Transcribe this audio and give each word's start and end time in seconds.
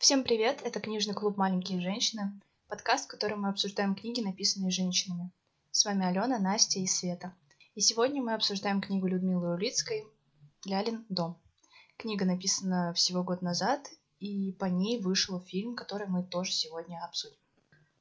Всем 0.00 0.24
привет! 0.24 0.62
Это 0.64 0.80
книжный 0.80 1.12
клуб 1.12 1.36
«Маленькие 1.36 1.78
женщины», 1.78 2.32
подкаст, 2.68 3.04
в 3.04 3.08
котором 3.08 3.42
мы 3.42 3.50
обсуждаем 3.50 3.94
книги, 3.94 4.22
написанные 4.22 4.70
женщинами. 4.70 5.30
С 5.72 5.84
вами 5.84 6.06
Алена, 6.06 6.38
Настя 6.38 6.78
и 6.78 6.86
Света. 6.86 7.34
И 7.74 7.82
сегодня 7.82 8.22
мы 8.22 8.32
обсуждаем 8.32 8.80
книгу 8.80 9.06
Людмилы 9.06 9.52
Улицкой 9.52 10.06
«Лялин 10.64 11.04
дом». 11.10 11.38
Книга 11.98 12.24
написана 12.24 12.94
всего 12.94 13.22
год 13.22 13.42
назад, 13.42 13.90
и 14.20 14.52
по 14.52 14.64
ней 14.64 14.98
вышел 14.98 15.38
фильм, 15.38 15.76
который 15.76 16.06
мы 16.06 16.22
тоже 16.24 16.52
сегодня 16.52 17.04
обсудим. 17.04 17.36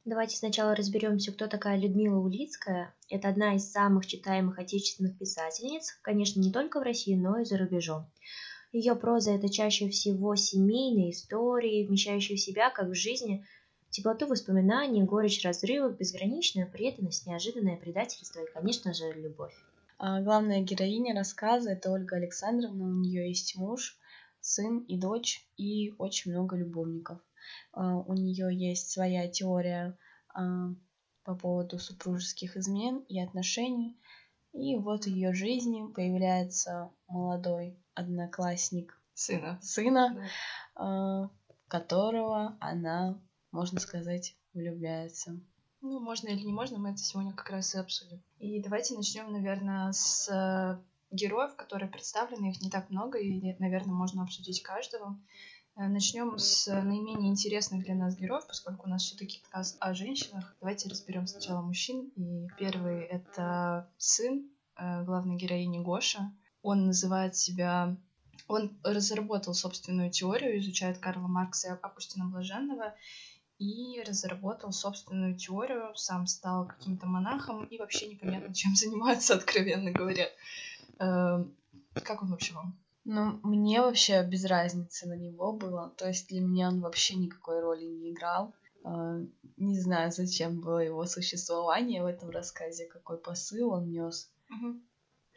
Давайте 0.05 0.37
сначала 0.37 0.75
разберемся, 0.75 1.33
кто 1.33 1.47
такая 1.47 1.77
Людмила 1.77 2.19
Улицкая. 2.19 2.95
Это 3.09 3.27
одна 3.27 3.57
из 3.57 3.69
самых 3.69 4.05
читаемых 4.05 4.57
отечественных 4.57 5.17
писательниц, 5.17 5.99
конечно, 6.01 6.39
не 6.39 6.53
только 6.53 6.79
в 6.79 6.83
России, 6.83 7.15
но 7.15 7.39
и 7.39 7.43
за 7.43 7.57
рубежом. 7.57 8.09
Ее 8.71 8.95
проза– 8.95 9.31
это 9.33 9.49
чаще 9.49 9.89
всего 9.89 10.35
семейные 10.35 11.11
истории, 11.11 11.85
вмещающие 11.87 12.37
в 12.37 12.41
себя, 12.41 12.69
как 12.69 12.89
в 12.89 12.93
жизни, 12.93 13.43
теплоту 13.89 14.27
воспоминаний, 14.27 15.03
горечь 15.03 15.43
разрывов, 15.43 15.97
безграничную 15.97 16.71
преданность, 16.71 17.25
неожиданное 17.25 17.77
предательство 17.77 18.41
и, 18.41 18.51
конечно 18.53 18.93
же, 18.93 19.11
любовь. 19.13 19.55
А 19.97 20.21
главная 20.21 20.61
героиня 20.61 21.15
рассказа– 21.15 21.71
это 21.71 21.91
Ольга 21.91 22.17
Александровна, 22.17 22.85
у 22.85 22.93
нее 22.93 23.27
есть 23.27 23.55
муж, 23.57 23.97
сын 24.39 24.79
и 24.79 24.97
дочь, 24.99 25.47
и 25.57 25.95
очень 25.97 26.31
много 26.31 26.55
любовников. 26.55 27.19
А, 27.73 27.97
у 27.97 28.13
нее 28.13 28.55
есть 28.55 28.91
своя 28.91 29.27
теория 29.27 29.97
а, 30.33 30.75
по 31.23 31.33
поводу 31.35 31.79
супружеских 31.79 32.55
измен 32.55 32.99
и 33.09 33.19
отношений. 33.19 33.97
И 34.53 34.77
вот 34.77 35.05
в 35.05 35.07
ее 35.07 35.33
жизни 35.33 35.91
появляется 35.91 36.91
молодой 37.07 37.75
одноклассник 37.99 38.99
сына, 39.13 39.59
сына 39.61 40.29
да. 40.75 41.29
которого 41.67 42.57
она, 42.59 43.21
можно 43.51 43.79
сказать, 43.79 44.35
влюбляется. 44.53 45.39
Ну, 45.81 45.99
можно 45.99 46.27
или 46.27 46.43
не 46.43 46.53
можно, 46.53 46.77
мы 46.77 46.91
это 46.91 46.99
сегодня 46.99 47.33
как 47.33 47.49
раз 47.49 47.73
и 47.73 47.77
обсудим. 47.77 48.21
И 48.37 48.61
давайте 48.61 48.95
начнем, 48.95 49.31
наверное, 49.31 49.91
с 49.93 50.27
э, 50.29 50.77
героев, 51.11 51.55
которые 51.55 51.89
представлены, 51.89 52.49
их 52.51 52.61
не 52.61 52.69
так 52.69 52.89
много, 52.89 53.17
и, 53.17 53.55
наверное, 53.59 53.93
можно 53.93 54.23
обсудить 54.23 54.61
каждого. 54.61 55.17
Э, 55.77 55.87
Начнем 55.87 56.37
с 56.37 56.67
наименее 56.67 57.31
интересных 57.31 57.85
для 57.85 57.95
нас 57.95 58.17
героев, 58.17 58.45
поскольку 58.45 58.87
у 58.87 58.89
нас 58.89 59.03
все-таки 59.03 59.39
подкаст 59.39 59.77
о 59.79 59.93
женщинах. 59.93 60.53
Давайте 60.59 60.89
разберем 60.89 61.27
сначала 61.27 61.61
мужчин. 61.61 62.11
И 62.17 62.47
первый 62.57 63.01
это 63.03 63.89
сын 63.97 64.49
э, 64.75 65.03
главной 65.05 65.37
героини 65.37 65.79
Гоша. 65.79 66.33
Он 66.61 66.87
называет 66.87 67.35
себя... 67.35 67.95
Он 68.47 68.77
разработал 68.83 69.53
собственную 69.53 70.09
теорию, 70.09 70.59
изучает 70.59 70.97
Карла 70.97 71.27
Маркса 71.27 71.67
и 71.67 71.85
Апустина 71.85 72.25
Блаженного, 72.25 72.95
и 73.59 74.01
разработал 74.07 74.71
собственную 74.71 75.35
теорию, 75.35 75.93
сам 75.95 76.25
стал 76.25 76.65
каким-то 76.65 77.05
монахом, 77.05 77.65
и 77.65 77.77
вообще 77.77 78.07
непонятно, 78.07 78.53
чем 78.53 78.75
занимается, 78.75 79.35
откровенно 79.35 79.91
говоря. 79.91 80.27
Э, 80.99 81.43
как 81.93 82.21
он 82.23 82.31
вообще 82.31 82.53
вам? 82.53 82.77
Ну, 83.05 83.39
мне 83.43 83.81
вообще 83.81 84.23
без 84.23 84.45
разницы 84.45 85.07
на 85.07 85.15
него 85.15 85.51
было. 85.53 85.93
То 85.97 86.07
есть 86.07 86.29
для 86.29 86.41
меня 86.41 86.69
он 86.69 86.79
вообще 86.79 87.15
никакой 87.15 87.59
роли 87.59 87.85
не 87.85 88.11
играл. 88.11 88.53
Uh, 88.83 89.29
не 89.57 89.77
знаю, 89.77 90.11
зачем 90.11 90.61
было 90.61 90.79
его 90.79 91.05
существование 91.05 92.01
в 92.01 92.05
этом 92.05 92.29
рассказе, 92.29 92.85
какой 92.85 93.17
посыл 93.17 93.71
он 93.71 93.89
нес. 93.89 94.31
Uh-huh. 94.49 94.79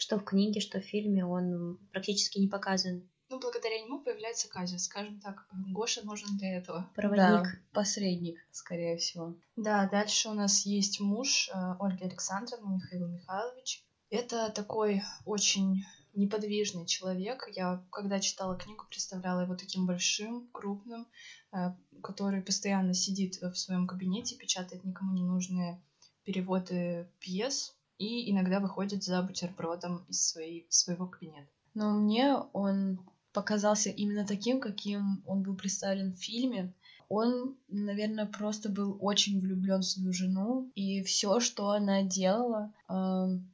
Что 0.02 0.18
в 0.18 0.24
книге, 0.24 0.58
что 0.60 0.80
в 0.80 0.84
фильме 0.84 1.24
он 1.24 1.78
практически 1.92 2.40
не 2.40 2.48
показан. 2.48 3.08
Ну, 3.30 3.38
благодаря 3.38 3.80
нему 3.80 4.00
появляется 4.00 4.48
Казя, 4.48 4.80
скажем 4.80 5.20
так. 5.20 5.46
Гоша 5.68 6.04
нужен 6.04 6.36
для 6.38 6.56
этого. 6.56 6.90
Проводник. 6.96 7.20
Да, 7.20 7.44
посредник, 7.72 8.36
скорее 8.50 8.96
всего. 8.96 9.36
Да, 9.54 9.88
дальше 9.88 10.28
у 10.28 10.32
нас 10.34 10.66
есть 10.66 10.98
муж 10.98 11.48
э, 11.48 11.76
Ольги 11.78 12.04
Александровны, 12.04 12.74
Михаил 12.74 13.06
Михайлович. 13.06 13.84
Это 14.10 14.50
такой 14.50 15.04
очень 15.24 15.84
неподвижный 16.14 16.84
человек. 16.84 17.48
Я, 17.54 17.86
когда 17.92 18.18
читала 18.18 18.58
книгу, 18.58 18.84
представляла 18.90 19.42
его 19.42 19.54
таким 19.54 19.86
большим, 19.86 20.48
крупным, 20.50 21.06
э, 21.52 21.76
который 22.02 22.42
постоянно 22.42 22.92
сидит 22.92 23.40
в 23.40 23.54
своем 23.54 23.86
кабинете, 23.86 24.34
печатает 24.34 24.82
никому 24.82 25.12
не 25.12 25.22
нужные 25.22 25.80
переводы 26.24 27.08
пьес 27.20 27.76
и 28.02 28.32
иногда 28.32 28.58
выходит 28.58 29.04
за 29.04 29.22
бутербродом 29.22 30.04
из 30.08 30.26
своей, 30.28 30.66
своего 30.68 31.06
кабинета. 31.06 31.46
Но 31.74 31.92
мне 31.92 32.34
он 32.52 32.98
показался 33.32 33.90
именно 33.90 34.26
таким, 34.26 34.60
каким 34.60 35.22
он 35.24 35.42
был 35.42 35.54
представлен 35.54 36.12
в 36.12 36.18
фильме. 36.18 36.74
Он, 37.08 37.56
наверное, 37.68 38.26
просто 38.26 38.68
был 38.70 38.96
очень 39.00 39.40
влюблен 39.40 39.80
в 39.80 39.86
свою 39.86 40.12
жену, 40.12 40.70
и 40.74 41.02
все, 41.04 41.38
что 41.40 41.70
она 41.70 42.02
делала, 42.02 42.72
эм, 42.88 43.48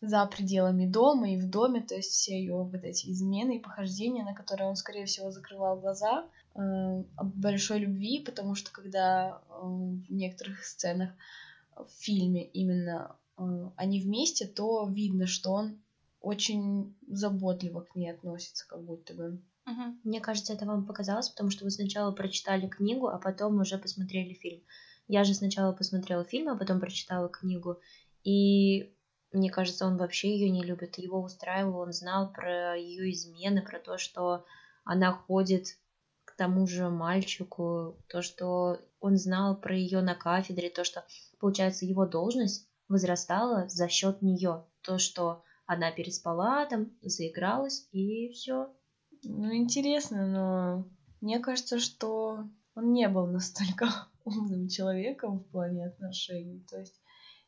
за 0.00 0.24
пределами 0.24 0.86
дома 0.86 1.30
и 1.30 1.36
в 1.36 1.50
доме, 1.50 1.82
то 1.82 1.94
есть 1.94 2.12
все 2.12 2.38
ее 2.38 2.62
вот 2.62 2.82
эти 2.82 3.10
измены 3.10 3.56
и 3.56 3.62
похождения, 3.62 4.24
на 4.24 4.34
которые 4.34 4.68
он, 4.70 4.76
скорее 4.76 5.04
всего, 5.04 5.30
закрывал 5.30 5.78
глаза 5.78 6.26
э, 6.54 7.04
большой 7.22 7.80
любви, 7.80 8.22
потому 8.24 8.54
что 8.54 8.72
когда 8.72 9.40
э, 9.48 9.60
в 9.62 10.10
некоторых 10.10 10.64
сценах 10.64 11.10
в 11.76 11.90
фильме 11.98 12.44
именно 12.44 13.16
э, 13.16 13.19
они 13.76 14.00
вместе, 14.00 14.46
то 14.46 14.86
видно, 14.88 15.26
что 15.26 15.52
он 15.52 15.82
очень 16.20 16.96
заботливо 17.08 17.80
к 17.80 17.96
ней 17.96 18.10
относится, 18.10 18.66
как 18.68 18.84
будто 18.84 19.14
бы. 19.14 19.42
Угу. 19.66 19.98
Мне 20.04 20.20
кажется, 20.20 20.52
это 20.52 20.66
вам 20.66 20.86
показалось, 20.86 21.28
потому 21.30 21.50
что 21.50 21.64
вы 21.64 21.70
сначала 21.70 22.12
прочитали 22.12 22.68
книгу, 22.68 23.08
а 23.08 23.18
потом 23.18 23.60
уже 23.60 23.78
посмотрели 23.78 24.34
фильм. 24.34 24.62
Я 25.08 25.24
же 25.24 25.34
сначала 25.34 25.72
посмотрела 25.72 26.24
фильм, 26.24 26.48
а 26.48 26.56
потом 26.56 26.80
прочитала 26.80 27.28
книгу. 27.28 27.78
И 28.22 28.94
мне 29.32 29.50
кажется, 29.50 29.86
он 29.86 29.96
вообще 29.96 30.32
ее 30.36 30.50
не 30.50 30.62
любит. 30.62 30.98
Его 30.98 31.22
устраивал, 31.22 31.80
он 31.80 31.92
знал 31.92 32.32
про 32.32 32.76
ее 32.76 33.10
измены, 33.12 33.62
про 33.62 33.78
то, 33.78 33.96
что 33.98 34.44
она 34.84 35.12
ходит 35.12 35.78
к 36.24 36.36
тому 36.36 36.66
же 36.66 36.88
мальчику, 36.88 37.96
то, 38.08 38.22
что 38.22 38.78
он 39.00 39.16
знал 39.16 39.56
про 39.56 39.76
ее 39.76 40.00
на 40.00 40.14
кафедре, 40.14 40.70
то, 40.70 40.84
что, 40.84 41.04
получается, 41.38 41.86
его 41.86 42.06
должность 42.06 42.69
возрастала 42.90 43.68
за 43.68 43.88
счет 43.88 44.20
нее. 44.20 44.66
То, 44.82 44.98
что 44.98 45.42
она 45.64 45.92
переспала 45.92 46.66
там, 46.66 46.90
заигралась, 47.00 47.88
и 47.92 48.28
все. 48.32 48.68
Ну, 49.22 49.54
интересно, 49.54 50.26
но 50.26 50.88
мне 51.20 51.38
кажется, 51.38 51.78
что 51.78 52.44
он 52.74 52.92
не 52.92 53.08
был 53.08 53.26
настолько 53.38 53.86
умным 54.24 54.68
человеком 54.68 55.38
в 55.38 55.50
плане 55.50 55.86
отношений. 55.86 56.66
То 56.68 56.80
есть 56.80 57.00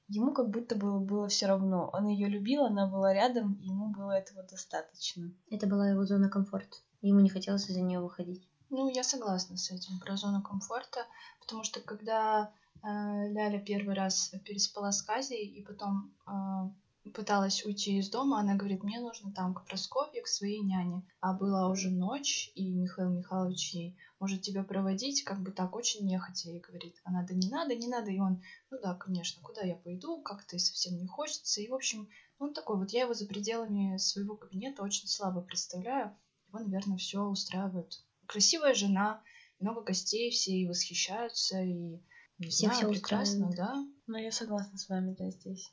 ему 0.08 0.32
как 0.32 0.50
будто 0.50 0.76
было, 0.76 1.00
было 1.00 1.28
все 1.28 1.46
равно. 1.46 1.90
Он 1.92 2.06
ее 2.06 2.28
любил, 2.28 2.64
она 2.64 2.86
была 2.86 3.12
рядом, 3.12 3.54
и 3.54 3.66
ему 3.66 3.90
было 3.90 4.12
этого 4.12 4.44
достаточно. 4.44 5.32
Это 5.50 5.66
была 5.66 5.90
его 5.90 6.04
зона 6.06 6.28
комфорта. 6.28 6.76
Ему 7.00 7.20
не 7.20 7.30
хотелось 7.30 7.68
из-за 7.68 7.80
нее 7.80 8.00
выходить. 8.00 8.46
Ну, 8.70 8.88
я 8.88 9.02
согласна 9.02 9.56
с 9.56 9.70
этим 9.70 9.98
про 9.98 10.16
зону 10.16 10.40
комфорта, 10.40 11.00
потому 11.40 11.64
что 11.64 11.80
когда 11.80 12.52
Ляля 12.82 13.60
первый 13.60 13.94
раз 13.94 14.34
переспала 14.44 14.90
с 14.90 15.02
Казей, 15.02 15.46
и 15.46 15.64
потом 15.64 16.12
э, 16.26 17.10
пыталась 17.10 17.64
уйти 17.64 17.98
из 17.98 18.10
дома, 18.10 18.40
она 18.40 18.54
говорит, 18.54 18.82
мне 18.82 19.00
нужно 19.00 19.32
там 19.32 19.54
к 19.54 19.64
Просковье, 19.66 20.22
к 20.22 20.28
своей 20.28 20.60
няне. 20.60 21.02
А 21.20 21.32
была 21.32 21.68
уже 21.68 21.90
ночь, 21.90 22.50
и 22.54 22.72
Михаил 22.74 23.10
Михайлович 23.10 23.74
ей 23.74 23.96
может 24.18 24.42
тебя 24.42 24.62
проводить, 24.62 25.24
как 25.24 25.42
бы 25.42 25.50
так 25.50 25.74
очень 25.74 26.06
нехотя 26.06 26.50
ей 26.50 26.60
говорит. 26.60 27.00
Она, 27.04 27.24
да 27.24 27.34
не 27.34 27.48
надо, 27.48 27.74
не 27.74 27.88
надо. 27.88 28.10
И 28.10 28.18
он, 28.18 28.42
ну 28.70 28.78
да, 28.80 28.94
конечно, 28.94 29.42
куда 29.42 29.62
я 29.62 29.74
пойду, 29.74 30.22
как-то 30.22 30.56
и 30.56 30.60
совсем 30.60 30.98
не 30.98 31.06
хочется. 31.06 31.60
И, 31.60 31.68
в 31.68 31.74
общем, 31.74 32.08
он 32.38 32.54
такой, 32.54 32.76
вот 32.76 32.90
я 32.90 33.02
его 33.02 33.14
за 33.14 33.26
пределами 33.26 33.96
своего 33.96 34.36
кабинета 34.36 34.82
очень 34.82 35.08
слабо 35.08 35.40
представляю. 35.40 36.16
Его, 36.48 36.60
наверное, 36.60 36.98
все 36.98 37.22
устраивает. 37.22 38.04
Красивая 38.26 38.74
жена, 38.74 39.22
много 39.58 39.82
гостей, 39.82 40.30
все 40.30 40.52
и 40.52 40.68
восхищаются, 40.68 41.60
и 41.60 42.00
не 42.42 42.50
все 42.50 42.66
знаю, 42.66 42.78
все 42.78 42.90
прекрасно, 42.90 43.50
да. 43.56 43.86
Но 44.06 44.18
я 44.18 44.32
согласна 44.32 44.76
с 44.76 44.88
вами, 44.88 45.14
да, 45.18 45.30
здесь. 45.30 45.72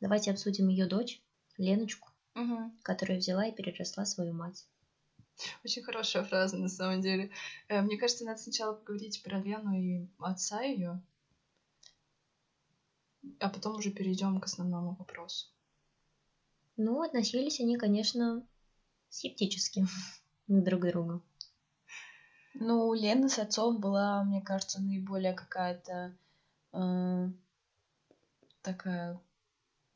Давайте 0.00 0.30
обсудим 0.30 0.68
ее 0.68 0.86
дочь, 0.86 1.22
Леночку, 1.58 2.10
угу. 2.34 2.72
которая 2.82 3.18
взяла 3.18 3.46
и 3.46 3.54
переросла 3.54 4.04
свою 4.04 4.34
мать. 4.34 4.66
Очень 5.64 5.82
хорошая 5.82 6.24
фраза, 6.24 6.56
на 6.58 6.68
самом 6.68 7.00
деле. 7.00 7.30
Э, 7.68 7.80
мне 7.82 7.96
кажется, 7.96 8.24
надо 8.24 8.40
сначала 8.40 8.74
поговорить 8.74 9.22
про 9.22 9.40
Лену 9.40 9.72
и 9.72 10.08
отца 10.18 10.62
ее, 10.62 11.02
а 13.38 13.48
потом 13.48 13.76
уже 13.76 13.90
перейдем 13.90 14.40
к 14.40 14.44
основному 14.44 14.94
вопросу. 14.94 15.46
Ну, 16.76 17.02
относились 17.02 17.60
они, 17.60 17.76
конечно, 17.76 18.46
скептически 19.08 19.86
друг 20.46 20.82
к 20.82 20.86
другу. 20.88 21.22
Ну, 22.54 22.88
у 22.88 22.94
Лены 22.94 23.28
с 23.28 23.38
отцом 23.38 23.78
была, 23.80 24.22
мне 24.24 24.42
кажется, 24.42 24.82
наиболее 24.82 25.32
какая-то 25.32 26.14
э, 26.72 27.30
такая 28.62 29.20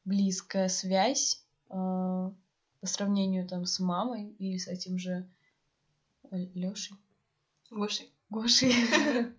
близкая 0.04 0.68
связь 0.68 1.44
э, 1.68 1.72
по 1.72 2.86
сравнению 2.86 3.46
там 3.46 3.66
с 3.66 3.78
мамой 3.78 4.30
или 4.38 4.56
с 4.56 4.68
этим 4.68 4.98
же 4.98 5.28
Лешей. 6.30 6.96
Гошей. 7.70 8.10
Гошей. 8.30 8.72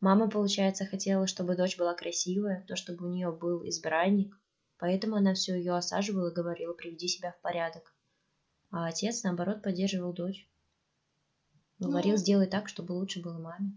Мама, 0.00 0.28
получается, 0.30 0.86
хотела, 0.86 1.26
чтобы 1.26 1.56
дочь 1.56 1.76
была 1.76 1.94
красивая, 1.94 2.64
то 2.66 2.74
чтобы 2.74 3.06
у 3.06 3.10
нее 3.10 3.30
был 3.30 3.66
избранник, 3.68 4.34
поэтому 4.78 5.16
она 5.16 5.34
все 5.34 5.54
ее 5.54 5.74
осаживала 5.74 6.30
и 6.30 6.34
говорила, 6.34 6.72
приведи 6.72 7.06
себя 7.06 7.32
в 7.32 7.40
порядок. 7.40 7.94
А 8.70 8.86
отец, 8.86 9.22
наоборот, 9.22 9.62
поддерживал 9.62 10.12
дочь. 10.12 10.49
Говорил, 11.80 12.12
Ну. 12.12 12.18
сделай 12.18 12.46
так, 12.46 12.68
чтобы 12.68 12.92
лучше 12.92 13.22
было 13.22 13.38
маме. 13.38 13.72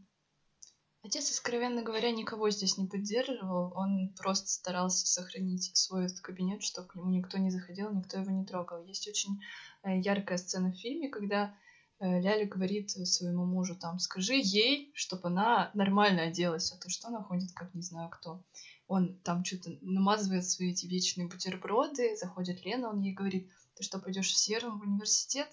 Отец, 1.03 1.31
откровенно 1.31 1.83
говоря, 1.83 2.11
никого 2.11 2.49
здесь 2.49 2.77
не 2.77 2.87
поддерживал. 2.87 3.73
Он 3.75 4.13
просто 4.17 4.47
старался 4.47 5.05
сохранить 5.05 5.71
свой 5.75 6.05
этот 6.05 6.21
кабинет, 6.21 6.63
чтобы 6.63 6.87
к 6.87 6.95
нему 6.95 7.09
никто 7.09 7.37
не 7.37 7.49
заходил, 7.49 7.91
никто 7.91 8.19
его 8.19 8.31
не 8.31 8.45
трогал. 8.45 8.83
Есть 8.85 9.07
очень 9.07 9.41
э, 9.83 9.99
яркая 9.99 10.37
сцена 10.37 10.71
в 10.71 10.77
фильме, 10.77 11.09
когда 11.09 11.55
э, 11.99 12.21
Ляля 12.21 12.45
говорит 12.45 12.91
своему 12.91 13.45
мужу 13.45 13.75
там, 13.75 13.99
скажи 13.99 14.35
ей, 14.35 14.91
чтобы 14.95 15.27
она 15.27 15.71
нормально 15.73 16.23
оделась, 16.23 16.71
а 16.71 16.77
то 16.77 16.89
что 16.89 17.09
она 17.09 17.21
ходит, 17.21 17.51
как 17.53 17.73
не 17.73 17.81
знаю 17.81 18.09
кто. 18.09 18.41
Он 18.87 19.17
там 19.23 19.43
что-то 19.43 19.77
намазывает 19.81 20.49
свои 20.49 20.71
эти 20.71 20.85
вечные 20.85 21.27
бутерброды, 21.27 22.15
заходит 22.15 22.63
Лена, 22.63 22.89
он 22.89 23.01
ей 23.01 23.13
говорит, 23.13 23.49
ты 23.75 23.83
что, 23.83 23.99
пойдешь 23.99 24.31
в 24.31 24.37
сером 24.37 24.79
в 24.79 24.83
университет? 24.83 25.49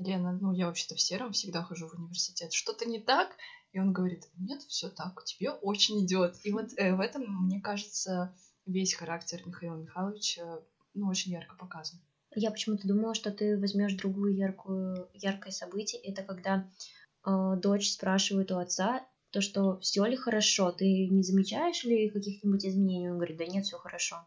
Лена, 0.00 0.32
ну 0.40 0.52
я 0.52 0.66
вообще-то 0.66 0.94
в 0.94 1.00
сером 1.00 1.32
всегда 1.32 1.62
хожу 1.62 1.88
в 1.88 1.94
университет. 1.94 2.52
Что-то 2.52 2.86
не 2.86 3.00
так? 3.00 3.36
И 3.72 3.78
он 3.78 3.92
говорит, 3.92 4.28
нет, 4.36 4.62
все 4.62 4.88
так, 4.88 5.24
тебе 5.24 5.50
очень 5.50 6.04
идет. 6.04 6.36
И 6.42 6.52
вот 6.52 6.70
э, 6.76 6.94
в 6.94 7.00
этом, 7.00 7.22
мне 7.44 7.60
кажется, 7.60 8.34
весь 8.66 8.94
характер 8.94 9.42
Михаила 9.46 9.76
Михайловича 9.76 10.60
ну, 10.94 11.08
очень 11.08 11.32
ярко 11.32 11.54
показан. 11.56 12.00
Я 12.34 12.50
почему-то 12.50 12.88
думала, 12.88 13.14
что 13.14 13.30
ты 13.30 13.58
возьмешь 13.58 13.94
другую 13.94 14.34
яркую, 14.34 15.08
яркое 15.14 15.52
событие. 15.52 16.00
Это 16.02 16.22
когда 16.22 16.68
э, 17.26 17.56
дочь 17.56 17.90
спрашивает 17.90 18.50
у 18.52 18.58
отца, 18.58 19.06
то, 19.30 19.40
что 19.40 19.78
все 19.80 20.04
ли 20.04 20.16
хорошо, 20.16 20.72
ты 20.72 21.08
не 21.08 21.22
замечаешь 21.22 21.84
ли 21.84 22.10
каких-нибудь 22.10 22.66
изменений? 22.66 23.10
Он 23.10 23.16
говорит, 23.16 23.36
да 23.36 23.46
нет, 23.46 23.64
все 23.64 23.78
хорошо. 23.78 24.26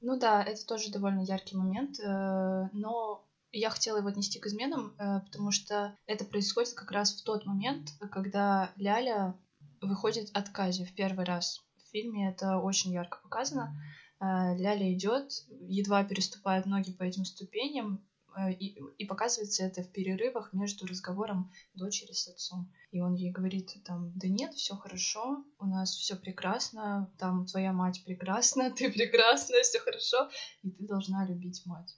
Ну 0.00 0.18
да, 0.18 0.42
это 0.42 0.66
тоже 0.66 0.90
довольно 0.90 1.20
яркий 1.20 1.56
момент, 1.56 1.98
э, 2.00 2.68
но 2.72 3.24
я 3.58 3.70
хотела 3.70 3.98
его 3.98 4.08
отнести 4.08 4.38
к 4.38 4.46
изменам, 4.46 4.94
э, 4.98 5.20
потому 5.20 5.50
что 5.50 5.96
это 6.06 6.24
происходит 6.24 6.74
как 6.74 6.90
раз 6.90 7.14
в 7.14 7.24
тот 7.24 7.46
момент, 7.46 7.90
когда 8.10 8.72
Ляля 8.76 9.34
выходит 9.80 10.30
от 10.34 10.50
Кази 10.50 10.84
в 10.84 10.94
первый 10.94 11.24
раз. 11.24 11.64
В 11.76 11.90
фильме 11.90 12.28
это 12.28 12.58
очень 12.58 12.92
ярко 12.92 13.18
показано. 13.22 13.74
Э, 14.20 14.54
Ляля 14.56 14.92
идет, 14.92 15.30
едва 15.48 16.04
переступает 16.04 16.66
ноги 16.66 16.92
по 16.92 17.02
этим 17.02 17.24
ступеням, 17.24 18.06
э, 18.36 18.52
и, 18.52 18.78
и 18.98 19.06
показывается 19.06 19.64
это 19.64 19.82
в 19.82 19.90
перерывах 19.90 20.52
между 20.52 20.86
разговором 20.86 21.50
дочери 21.72 22.12
с 22.12 22.28
отцом. 22.28 22.70
И 22.90 23.00
он 23.00 23.14
ей 23.14 23.32
говорит 23.32 23.72
там, 23.86 24.12
да 24.16 24.28
нет, 24.28 24.52
все 24.52 24.76
хорошо, 24.76 25.44
у 25.58 25.64
нас 25.64 25.92
все 25.92 26.16
прекрасно, 26.16 27.10
там 27.18 27.46
твоя 27.46 27.72
мать 27.72 28.02
прекрасна, 28.04 28.70
ты 28.76 28.92
прекрасна, 28.92 29.62
все 29.62 29.78
хорошо, 29.78 30.28
и 30.62 30.70
ты 30.70 30.86
должна 30.86 31.26
любить 31.26 31.62
мать. 31.64 31.96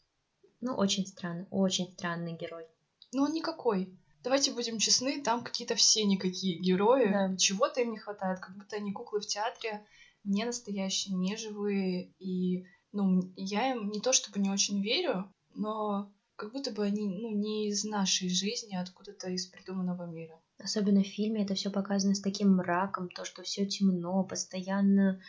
Ну, 0.60 0.74
очень 0.74 1.06
странно, 1.06 1.46
очень 1.50 1.92
странный 1.92 2.36
герой. 2.36 2.64
Но 3.12 3.24
он 3.24 3.32
никакой. 3.32 3.96
Давайте 4.22 4.52
будем 4.52 4.78
честны, 4.78 5.22
там 5.22 5.44
какие-то 5.44 5.76
все 5.76 6.04
никакие 6.04 6.58
герои. 6.58 7.10
Да. 7.10 7.36
Чего-то 7.36 7.80
им 7.80 7.92
не 7.92 7.98
хватает, 7.98 8.40
как 8.40 8.56
будто 8.56 8.76
они 8.76 8.92
куклы 8.92 9.20
в 9.20 9.26
театре, 9.26 9.86
не 10.24 10.44
настоящие, 10.44 11.14
не 11.14 11.36
живые. 11.36 12.12
И, 12.18 12.66
ну, 12.92 13.32
я 13.36 13.72
им 13.72 13.90
не 13.90 14.00
то 14.00 14.12
чтобы 14.12 14.40
не 14.40 14.50
очень 14.50 14.82
верю, 14.82 15.32
но 15.54 16.12
как 16.36 16.52
будто 16.52 16.70
бы 16.72 16.84
они, 16.84 17.08
ну, 17.08 17.30
не 17.30 17.68
из 17.68 17.84
нашей 17.84 18.28
жизни, 18.28 18.74
а 18.74 18.82
откуда-то 18.82 19.30
из 19.30 19.46
придуманного 19.46 20.06
мира. 20.06 20.40
Особенно 20.58 21.02
в 21.02 21.06
фильме 21.06 21.44
это 21.44 21.54
все 21.54 21.70
показано 21.70 22.14
с 22.14 22.20
таким 22.20 22.56
мраком, 22.56 23.08
то, 23.08 23.24
что 23.24 23.42
все 23.42 23.64
темно, 23.66 24.24
постоянно 24.24 25.20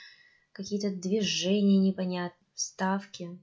какие-то 0.51 0.89
движения 0.89 1.77
непонятные, 1.77 2.49
вставки. 2.53 3.39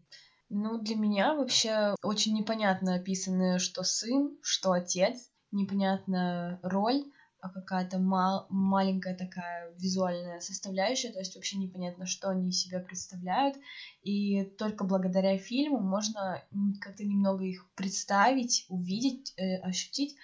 Ну, 0.48 0.78
для 0.78 0.96
меня 0.96 1.34
вообще 1.34 1.94
очень 2.02 2.34
непонятно 2.34 2.94
описаны 2.94 3.58
что 3.58 3.82
сын, 3.84 4.36
что 4.42 4.72
отец. 4.72 5.30
Непонятная 5.52 6.58
роль, 6.62 7.04
а 7.40 7.48
какая-то 7.48 7.98
ма- 7.98 8.46
маленькая 8.50 9.16
такая 9.16 9.72
визуальная 9.76 10.40
составляющая, 10.40 11.12
то 11.12 11.20
есть 11.20 11.36
вообще 11.36 11.56
непонятно, 11.58 12.06
что 12.06 12.28
они 12.30 12.48
из 12.50 12.60
себя 12.60 12.80
представляют. 12.80 13.56
И 14.02 14.42
только 14.58 14.84
благодаря 14.84 15.38
фильму 15.38 15.78
можно 15.80 16.42
как-то 16.80 17.04
немного 17.04 17.44
их 17.44 17.68
представить, 17.74 18.66
увидеть, 18.68 19.32
э, 19.36 19.58
ощутить. 19.58 20.16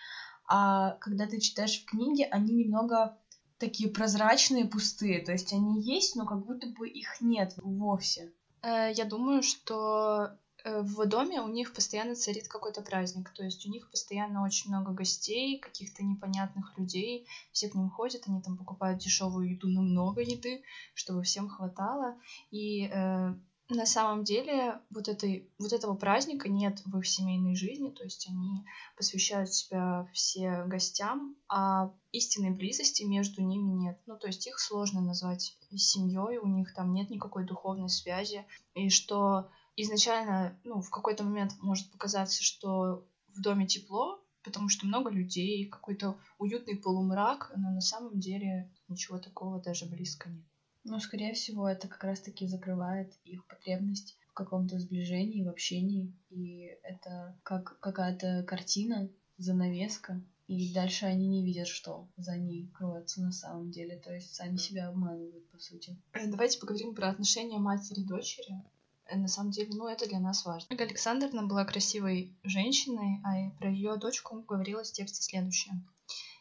А 0.48 0.96
когда 1.00 1.26
ты 1.26 1.40
читаешь 1.40 1.80
в 1.82 1.86
книге, 1.86 2.26
они 2.26 2.52
немного 2.54 3.16
такие 3.58 3.88
прозрачные, 3.90 4.66
пустые. 4.66 5.24
То 5.24 5.32
есть 5.32 5.52
они 5.52 5.80
есть, 5.82 6.16
но 6.16 6.26
как 6.26 6.44
будто 6.44 6.66
бы 6.68 6.88
их 6.88 7.20
нет 7.20 7.54
вовсе. 7.58 8.32
Э, 8.62 8.92
Я 8.94 9.04
думаю, 9.04 9.42
что 9.42 10.30
э, 10.64 10.82
в 10.82 11.06
доме 11.06 11.40
у 11.40 11.48
них 11.48 11.72
постоянно 11.74 12.14
царит 12.14 12.48
какой-то 12.48 12.82
праздник. 12.82 13.30
То 13.34 13.44
есть 13.44 13.66
у 13.66 13.70
них 13.70 13.90
постоянно 13.90 14.44
очень 14.44 14.70
много 14.70 14.92
гостей, 14.92 15.58
каких-то 15.58 16.04
непонятных 16.04 16.76
людей. 16.78 17.26
Все 17.52 17.68
к 17.68 17.74
ним 17.74 17.90
ходят, 17.90 18.22
они 18.26 18.40
там 18.42 18.56
покупают 18.56 19.00
дешевую 19.00 19.50
еду, 19.50 19.68
но 19.68 19.82
много 19.82 20.20
еды, 20.20 20.62
чтобы 20.94 21.22
всем 21.22 21.48
хватало. 21.48 22.16
И 22.50 22.86
э, 22.86 23.34
на 23.72 23.86
самом 23.86 24.24
деле 24.24 24.80
вот, 24.90 25.08
этой, 25.08 25.50
вот 25.58 25.72
этого 25.72 25.94
праздника 25.94 26.48
нет 26.48 26.80
в 26.84 26.98
их 26.98 27.06
семейной 27.06 27.54
жизни. 27.56 27.90
То 27.90 28.04
есть 28.04 28.28
они 28.28 28.64
посвящают 28.96 29.52
себя 29.52 30.08
все 30.12 30.64
гостям, 30.66 31.36
а 31.48 31.92
истинной 32.12 32.50
близости 32.50 33.02
между 33.02 33.42
ними 33.42 33.70
нет. 33.70 34.00
Ну, 34.06 34.18
то 34.18 34.26
есть 34.26 34.46
их 34.46 34.58
сложно 34.58 35.00
назвать 35.00 35.56
семьей, 35.76 36.38
у 36.38 36.46
них 36.46 36.74
там 36.74 36.92
нет 36.92 37.10
никакой 37.10 37.44
духовной 37.44 37.88
связи. 37.88 38.44
И 38.74 38.88
что 38.88 39.50
изначально, 39.76 40.58
ну, 40.64 40.80
в 40.80 40.90
какой-то 40.90 41.24
момент 41.24 41.52
может 41.60 41.90
показаться, 41.90 42.42
что 42.42 43.06
в 43.34 43.40
доме 43.40 43.66
тепло, 43.66 44.20
потому 44.42 44.68
что 44.68 44.86
много 44.86 45.10
людей, 45.10 45.66
какой-то 45.66 46.18
уютный 46.38 46.76
полумрак, 46.76 47.52
но 47.56 47.70
на 47.70 47.80
самом 47.80 48.18
деле 48.18 48.70
ничего 48.88 49.18
такого 49.18 49.60
даже 49.60 49.86
близко 49.86 50.28
нет. 50.28 50.44
Ну, 50.84 50.98
скорее 50.98 51.32
всего, 51.34 51.68
это 51.68 51.88
как 51.88 52.02
раз-таки 52.04 52.46
закрывает 52.46 53.12
их 53.24 53.46
потребность 53.46 54.16
в 54.28 54.32
каком-то 54.34 54.78
сближении, 54.78 55.44
в 55.44 55.48
общении. 55.48 56.12
И 56.30 56.70
это 56.82 57.36
как 57.42 57.78
какая-то 57.80 58.42
картина, 58.44 59.08
занавеска. 59.38 60.20
И 60.48 60.74
дальше 60.74 61.06
они 61.06 61.28
не 61.28 61.44
видят, 61.44 61.68
что 61.68 62.08
за 62.16 62.36
ней 62.36 62.68
кроется 62.74 63.22
на 63.22 63.32
самом 63.32 63.70
деле. 63.70 63.96
То 63.96 64.12
есть 64.12 64.34
сами 64.34 64.56
себя 64.56 64.88
обманывают, 64.88 65.48
по 65.50 65.58
сути. 65.58 65.96
Э, 66.12 66.26
Давайте 66.26 66.58
поговорим 66.58 66.94
про 66.94 67.10
отношения 67.10 67.58
матери 67.58 68.00
и 68.00 68.04
дочери. 68.04 68.60
Э, 69.06 69.16
На 69.16 69.28
самом 69.28 69.52
деле, 69.52 69.70
ну, 69.72 69.86
это 69.86 70.08
для 70.08 70.18
нас 70.18 70.44
важно. 70.44 70.76
Александровна 70.76 71.46
была 71.46 71.64
красивой 71.64 72.34
женщиной, 72.42 73.20
а 73.24 73.50
про 73.58 73.70
ее 73.70 73.96
дочку 73.96 74.40
говорилось 74.42 74.90
в 74.90 74.94
тексте 74.94 75.22
следующее. 75.22 75.74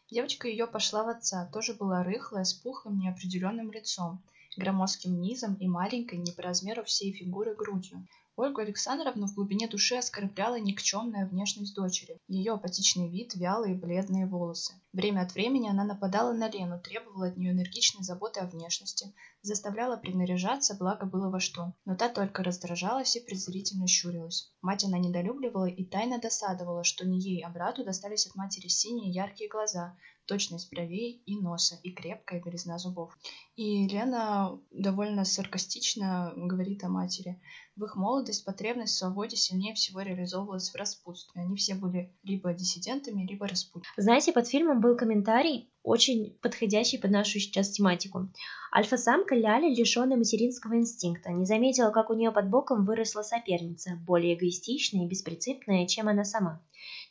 Девочка 0.09 0.49
ее 0.49 0.67
пошла 0.67 1.03
в 1.03 1.07
отца, 1.07 1.45
тоже 1.53 1.73
была 1.73 2.03
рыхлая, 2.03 2.43
с 2.43 2.53
пухлым 2.53 2.99
неопределенным 2.99 3.71
лицом, 3.71 4.21
громоздким 4.57 5.19
низом 5.19 5.55
и 5.55 5.67
маленькой, 5.67 6.19
не 6.19 6.31
по 6.31 6.41
размеру 6.41 6.83
всей 6.83 7.13
фигуры 7.13 7.55
грудью. 7.55 8.07
Ольгу 8.37 8.61
Александровну 8.61 9.27
в 9.27 9.35
глубине 9.35 9.67
души 9.67 9.95
оскорбляла 9.95 10.57
никчемная 10.57 11.27
внешность 11.27 11.75
дочери, 11.75 12.17
ее 12.27 12.53
апатичный 12.53 13.09
вид, 13.09 13.35
вялые 13.35 13.75
бледные 13.75 14.25
волосы. 14.25 14.73
Время 14.93 15.21
от 15.21 15.33
времени 15.33 15.69
она 15.69 15.83
нападала 15.83 16.31
на 16.31 16.49
Лену, 16.49 16.79
требовала 16.79 17.27
от 17.27 17.37
нее 17.37 17.51
энергичной 17.51 18.03
заботы 18.03 18.39
о 18.39 18.47
внешности, 18.47 19.13
заставляла 19.41 19.97
принаряжаться, 19.97 20.75
благо 20.75 21.05
было 21.05 21.29
во 21.29 21.39
что. 21.39 21.73
Но 21.85 21.95
та 21.95 22.07
только 22.07 22.41
раздражалась 22.41 23.15
и 23.15 23.19
презрительно 23.19 23.85
щурилась. 23.85 24.51
Мать 24.61 24.85
она 24.85 24.97
недолюбливала 24.97 25.67
и 25.67 25.83
тайно 25.83 26.17
досадовала, 26.19 26.83
что 26.83 27.05
не 27.05 27.19
ей, 27.19 27.43
а 27.43 27.49
брату 27.49 27.83
достались 27.83 28.27
от 28.27 28.35
матери 28.35 28.69
синие 28.69 29.11
яркие 29.11 29.49
глаза, 29.49 29.97
точность 30.31 30.71
бровей 30.71 31.21
и 31.25 31.35
носа 31.35 31.77
и 31.83 31.91
крепкая 31.91 32.41
белизна 32.41 32.77
зубов. 32.77 33.11
И 33.57 33.85
Лена 33.89 34.57
довольно 34.71 35.25
саркастично 35.25 36.31
говорит 36.37 36.85
о 36.85 36.87
матери. 36.87 37.41
В 37.75 37.83
их 37.83 37.97
молодость 37.97 38.45
потребность 38.45 38.93
в 38.93 38.97
свободе 38.97 39.35
сильнее 39.35 39.73
всего 39.73 39.99
реализовывалась 39.99 40.69
в 40.69 40.75
распутстве. 40.75 41.41
Они 41.41 41.57
все 41.57 41.75
были 41.75 42.15
либо 42.23 42.53
диссидентами, 42.53 43.27
либо 43.27 43.45
распутниками. 43.45 44.01
Знаете, 44.01 44.31
под 44.31 44.47
фильмом 44.47 44.79
был 44.79 44.95
комментарий, 44.95 45.69
очень 45.83 46.37
подходящий 46.41 46.97
под 46.97 47.11
нашу 47.11 47.37
сейчас 47.37 47.71
тематику. 47.71 48.29
Альфа-самка 48.73 49.35
Ляля, 49.35 49.67
лишенная 49.67 50.15
материнского 50.15 50.75
инстинкта, 50.75 51.31
не 51.31 51.45
заметила, 51.45 51.89
как 51.89 52.09
у 52.09 52.13
нее 52.13 52.31
под 52.31 52.49
боком 52.49 52.85
выросла 52.85 53.21
соперница, 53.21 53.99
более 54.07 54.35
эгоистичная 54.35 55.03
и 55.03 55.09
беспринципная, 55.09 55.87
чем 55.87 56.07
она 56.07 56.23
сама. 56.23 56.61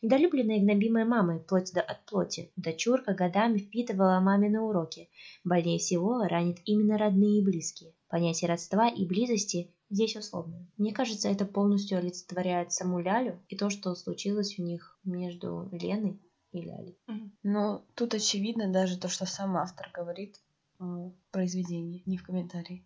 Недолюбленная 0.03 0.57
и 0.57 0.61
гнобимая 0.61 1.05
мамой, 1.05 1.41
плоть 1.41 1.73
до 1.73 1.81
от 1.81 2.05
плоти, 2.07 2.51
дочурка 2.57 3.15
годами 3.15 3.59
впитывала 3.59 4.21
мамины 4.21 4.61
уроки. 4.61 5.09
Больнее 5.45 5.79
всего 5.79 6.23
ранит 6.25 6.59
именно 6.65 6.97
родные 6.99 7.41
и 7.41 7.45
близкие. 7.45 7.93
Понятие 8.09 8.49
родства 8.49 8.89
и 8.89 9.05
близости 9.05 9.71
здесь 9.91 10.17
условно. 10.17 10.67
Мне 10.79 10.93
кажется, 10.93 11.29
это 11.29 11.45
полностью 11.45 11.99
олицетворяет 11.99 12.73
саму 12.73 13.01
Лялю 13.01 13.39
и 13.49 13.57
то, 13.57 13.71
что 13.71 13.95
случилось 13.95 14.59
у 14.59 14.63
них 14.63 14.99
между 15.05 15.69
Леной 15.73 16.21
и 16.53 16.61
Ляли. 16.63 16.97
Ну, 17.43 17.83
тут 17.95 18.15
очевидно 18.15 18.73
даже 18.73 18.99
то, 18.99 19.09
что 19.09 19.27
сам 19.27 19.57
автор 19.57 19.91
говорит 19.93 20.37
в 20.79 21.13
произведении, 21.31 22.03
не 22.07 22.17
в 22.17 22.25
комментарии, 22.25 22.85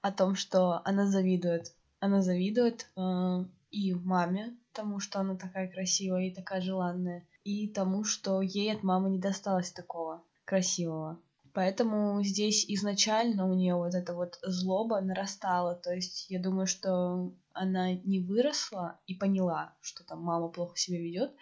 о 0.00 0.12
том, 0.12 0.36
что 0.36 0.80
она 0.84 1.06
завидует. 1.06 1.74
Она 1.98 2.22
завидует 2.22 2.88
э, 2.96 3.44
и 3.70 3.94
маме, 3.94 4.56
тому, 4.72 5.00
что 5.00 5.20
она 5.20 5.36
такая 5.36 5.68
красивая 5.68 6.28
и 6.28 6.34
такая 6.34 6.60
желанная, 6.60 7.26
и 7.44 7.68
тому, 7.68 8.04
что 8.04 8.40
ей 8.40 8.72
от 8.72 8.82
мамы 8.82 9.10
не 9.10 9.18
досталось 9.18 9.72
такого 9.72 10.22
красивого. 10.44 11.20
Поэтому 11.56 12.22
здесь 12.22 12.66
изначально 12.68 13.50
у 13.50 13.54
нее 13.54 13.76
вот 13.76 13.94
эта 13.94 14.12
вот 14.12 14.38
злоба 14.42 15.00
нарастала. 15.00 15.74
То 15.74 15.90
есть 15.94 16.26
я 16.28 16.38
думаю, 16.38 16.66
что 16.66 17.32
она 17.54 17.94
не 17.94 18.20
выросла 18.20 19.00
и 19.06 19.14
поняла, 19.14 19.74
что 19.80 20.04
там 20.04 20.20
мама 20.20 20.48
плохо 20.48 20.76
себя 20.76 21.00
ведет, 21.00 21.32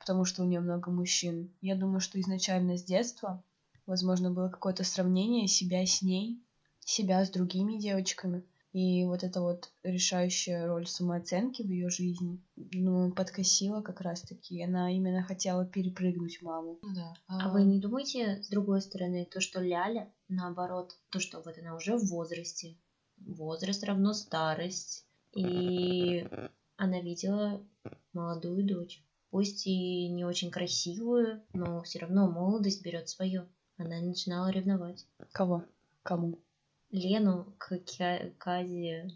потому 0.00 0.24
что 0.24 0.42
у 0.42 0.46
нее 0.46 0.58
много 0.58 0.90
мужчин. 0.90 1.54
Я 1.60 1.76
думаю, 1.76 2.00
что 2.00 2.20
изначально 2.20 2.76
с 2.76 2.82
детства, 2.82 3.44
возможно, 3.86 4.32
было 4.32 4.48
какое-то 4.48 4.82
сравнение 4.82 5.46
себя 5.46 5.86
с 5.86 6.02
ней, 6.02 6.42
себя 6.80 7.24
с 7.24 7.30
другими 7.30 7.78
девочками. 7.78 8.42
И 8.72 9.04
вот 9.04 9.24
эта 9.24 9.40
вот 9.40 9.72
решающая 9.82 10.66
роль 10.66 10.86
самооценки 10.86 11.62
в 11.62 11.66
ее 11.66 11.90
жизни, 11.90 12.40
ну, 12.56 13.10
подкосила 13.12 13.82
как 13.82 14.00
раз-таки. 14.00 14.62
Она 14.62 14.92
именно 14.92 15.22
хотела 15.22 15.66
перепрыгнуть 15.66 16.40
маму. 16.40 16.78
Ну 16.82 16.94
да. 16.94 17.14
А 17.26 17.50
вы 17.50 17.64
не 17.64 17.80
думаете, 17.80 18.42
с 18.42 18.48
другой 18.48 18.80
стороны, 18.80 19.26
то, 19.30 19.40
что 19.40 19.60
Ляля, 19.60 20.12
наоборот, 20.28 20.96
то, 21.10 21.18
что 21.18 21.40
вот 21.40 21.58
она 21.58 21.74
уже 21.74 21.96
в 21.96 22.06
возрасте, 22.06 22.76
возраст 23.16 23.82
равно 23.82 24.12
старость, 24.12 25.04
и 25.34 26.28
она 26.76 27.00
видела 27.00 27.60
молодую 28.12 28.64
дочь. 28.64 29.04
Пусть 29.30 29.66
и 29.66 30.08
не 30.08 30.24
очень 30.24 30.50
красивую, 30.50 31.42
но 31.52 31.82
все 31.82 32.00
равно 32.00 32.28
молодость 32.28 32.82
берет 32.82 33.08
свое. 33.08 33.48
Она 33.76 34.00
начинала 34.00 34.50
ревновать. 34.50 35.06
Кого? 35.32 35.64
Кому? 36.02 36.38
Лену 36.90 37.54
к 37.58 37.72
Кя- 37.84 38.30
Казе. 38.38 39.08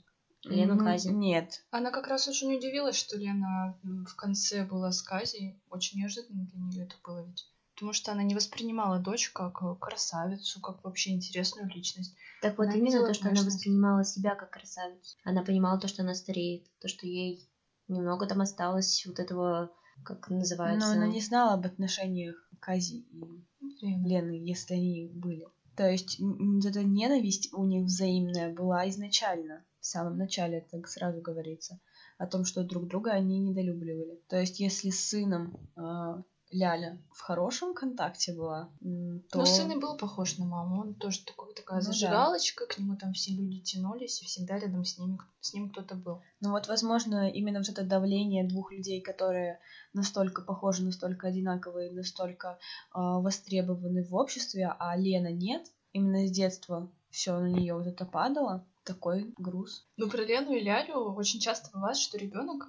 Лену 0.44 0.74
М, 0.74 0.78
Казе. 0.84 1.10
Нет. 1.12 1.64
Она 1.70 1.90
как 1.90 2.06
раз 2.06 2.28
очень 2.28 2.54
удивилась, 2.54 2.96
что 2.96 3.16
Лена 3.16 3.78
в 3.82 4.14
конце 4.16 4.64
была 4.66 4.92
с 4.92 5.00
Казей. 5.02 5.60
Очень 5.70 6.00
неожиданно 6.00 6.44
для 6.46 6.60
нее 6.60 6.82
это 6.84 6.94
было 7.04 7.24
ведь. 7.26 7.46
Потому 7.74 7.92
что 7.92 8.12
она 8.12 8.22
не 8.22 8.34
воспринимала 8.36 9.00
дочь 9.00 9.30
как 9.30 9.60
э, 9.62 9.74
красавицу, 9.80 10.60
как 10.60 10.84
вообще 10.84 11.10
интересную 11.10 11.68
личность. 11.68 12.14
Так 12.40 12.56
вот 12.58 12.68
Она 12.68 12.76
именно 12.76 13.04
то, 13.04 13.14
что 13.14 13.24
она 13.24 13.30
внешность. 13.32 13.56
воспринимала 13.56 14.04
себя 14.04 14.34
как 14.36 14.50
красавицу. 14.50 15.16
Она 15.24 15.42
понимала 15.42 15.80
то, 15.80 15.88
что 15.88 16.02
она 16.02 16.14
стареет, 16.14 16.66
то, 16.80 16.86
что 16.88 17.06
ей 17.06 17.48
немного 17.88 18.26
там 18.26 18.42
осталось 18.42 19.04
вот 19.06 19.18
этого, 19.18 19.72
как 20.04 20.28
Но 20.30 20.36
называется. 20.36 20.92
она 20.92 21.06
не 21.08 21.20
знала 21.20 21.54
об 21.54 21.66
отношениях 21.66 22.36
Кази 22.60 22.98
и. 22.98 23.44
Лены, 23.80 24.32
если 24.46 24.74
они 24.74 25.10
были. 25.12 25.46
То 25.76 25.90
есть 25.90 26.20
эта 26.64 26.84
ненависть 26.84 27.52
у 27.52 27.64
них 27.64 27.84
взаимная 27.84 28.52
была 28.52 28.88
изначально, 28.88 29.64
в 29.80 29.86
самом 29.86 30.16
начале, 30.16 30.66
так 30.70 30.86
сразу 30.88 31.20
говорится, 31.20 31.80
о 32.16 32.26
том, 32.26 32.44
что 32.44 32.62
друг 32.62 32.86
друга 32.86 33.10
они 33.10 33.38
недолюбливали. 33.40 34.20
То 34.28 34.38
есть 34.40 34.60
если 34.60 34.90
с 34.90 35.08
сыном 35.08 35.56
э, 35.76 36.22
Ляля 36.54 37.02
в 37.10 37.20
хорошем 37.20 37.74
контакте 37.74 38.32
была, 38.32 38.70
то... 38.80 39.38
Но 39.38 39.44
сын 39.44 39.72
и 39.72 39.76
был 39.76 39.96
похож 39.96 40.38
на 40.38 40.46
маму. 40.46 40.82
Он 40.82 40.94
тоже 40.94 41.24
такой, 41.24 41.52
такая 41.52 41.80
Ну 41.80 41.86
да. 41.86 41.92
зажигалочка, 41.92 42.66
к 42.66 42.78
нему 42.78 42.96
там 42.96 43.12
все 43.12 43.32
люди 43.32 43.60
тянулись, 43.60 44.22
и 44.22 44.24
всегда 44.24 44.58
рядом 44.58 44.84
с, 44.84 44.96
ними, 44.96 45.18
с 45.40 45.52
ним 45.52 45.70
кто-то 45.70 45.96
был. 45.96 46.22
Ну 46.40 46.52
вот, 46.52 46.68
возможно, 46.68 47.28
именно 47.28 47.58
вот 47.58 47.68
это 47.68 47.82
давление 47.82 48.46
двух 48.46 48.70
людей, 48.70 49.00
которые 49.00 49.58
настолько 49.92 50.42
похожи, 50.42 50.84
настолько 50.84 51.26
одинаковые, 51.26 51.90
настолько 51.90 52.58
э, 52.94 52.98
востребованы 53.00 54.04
в 54.04 54.14
обществе, 54.14 54.72
а 54.78 54.96
Лена 54.96 55.32
нет, 55.32 55.66
именно 55.92 56.26
с 56.26 56.30
детства 56.30 56.88
все 57.10 57.38
на 57.38 57.46
нее 57.46 57.74
вот 57.74 57.88
это 57.88 58.04
падало, 58.04 58.64
такой 58.84 59.34
груз. 59.38 59.86
Ну, 59.96 60.08
про 60.08 60.22
Лену 60.24 60.52
и 60.52 60.60
Лялю 60.60 61.14
очень 61.14 61.40
часто 61.40 61.70
бывает, 61.72 61.96
что 61.96 62.18
ребенок 62.18 62.68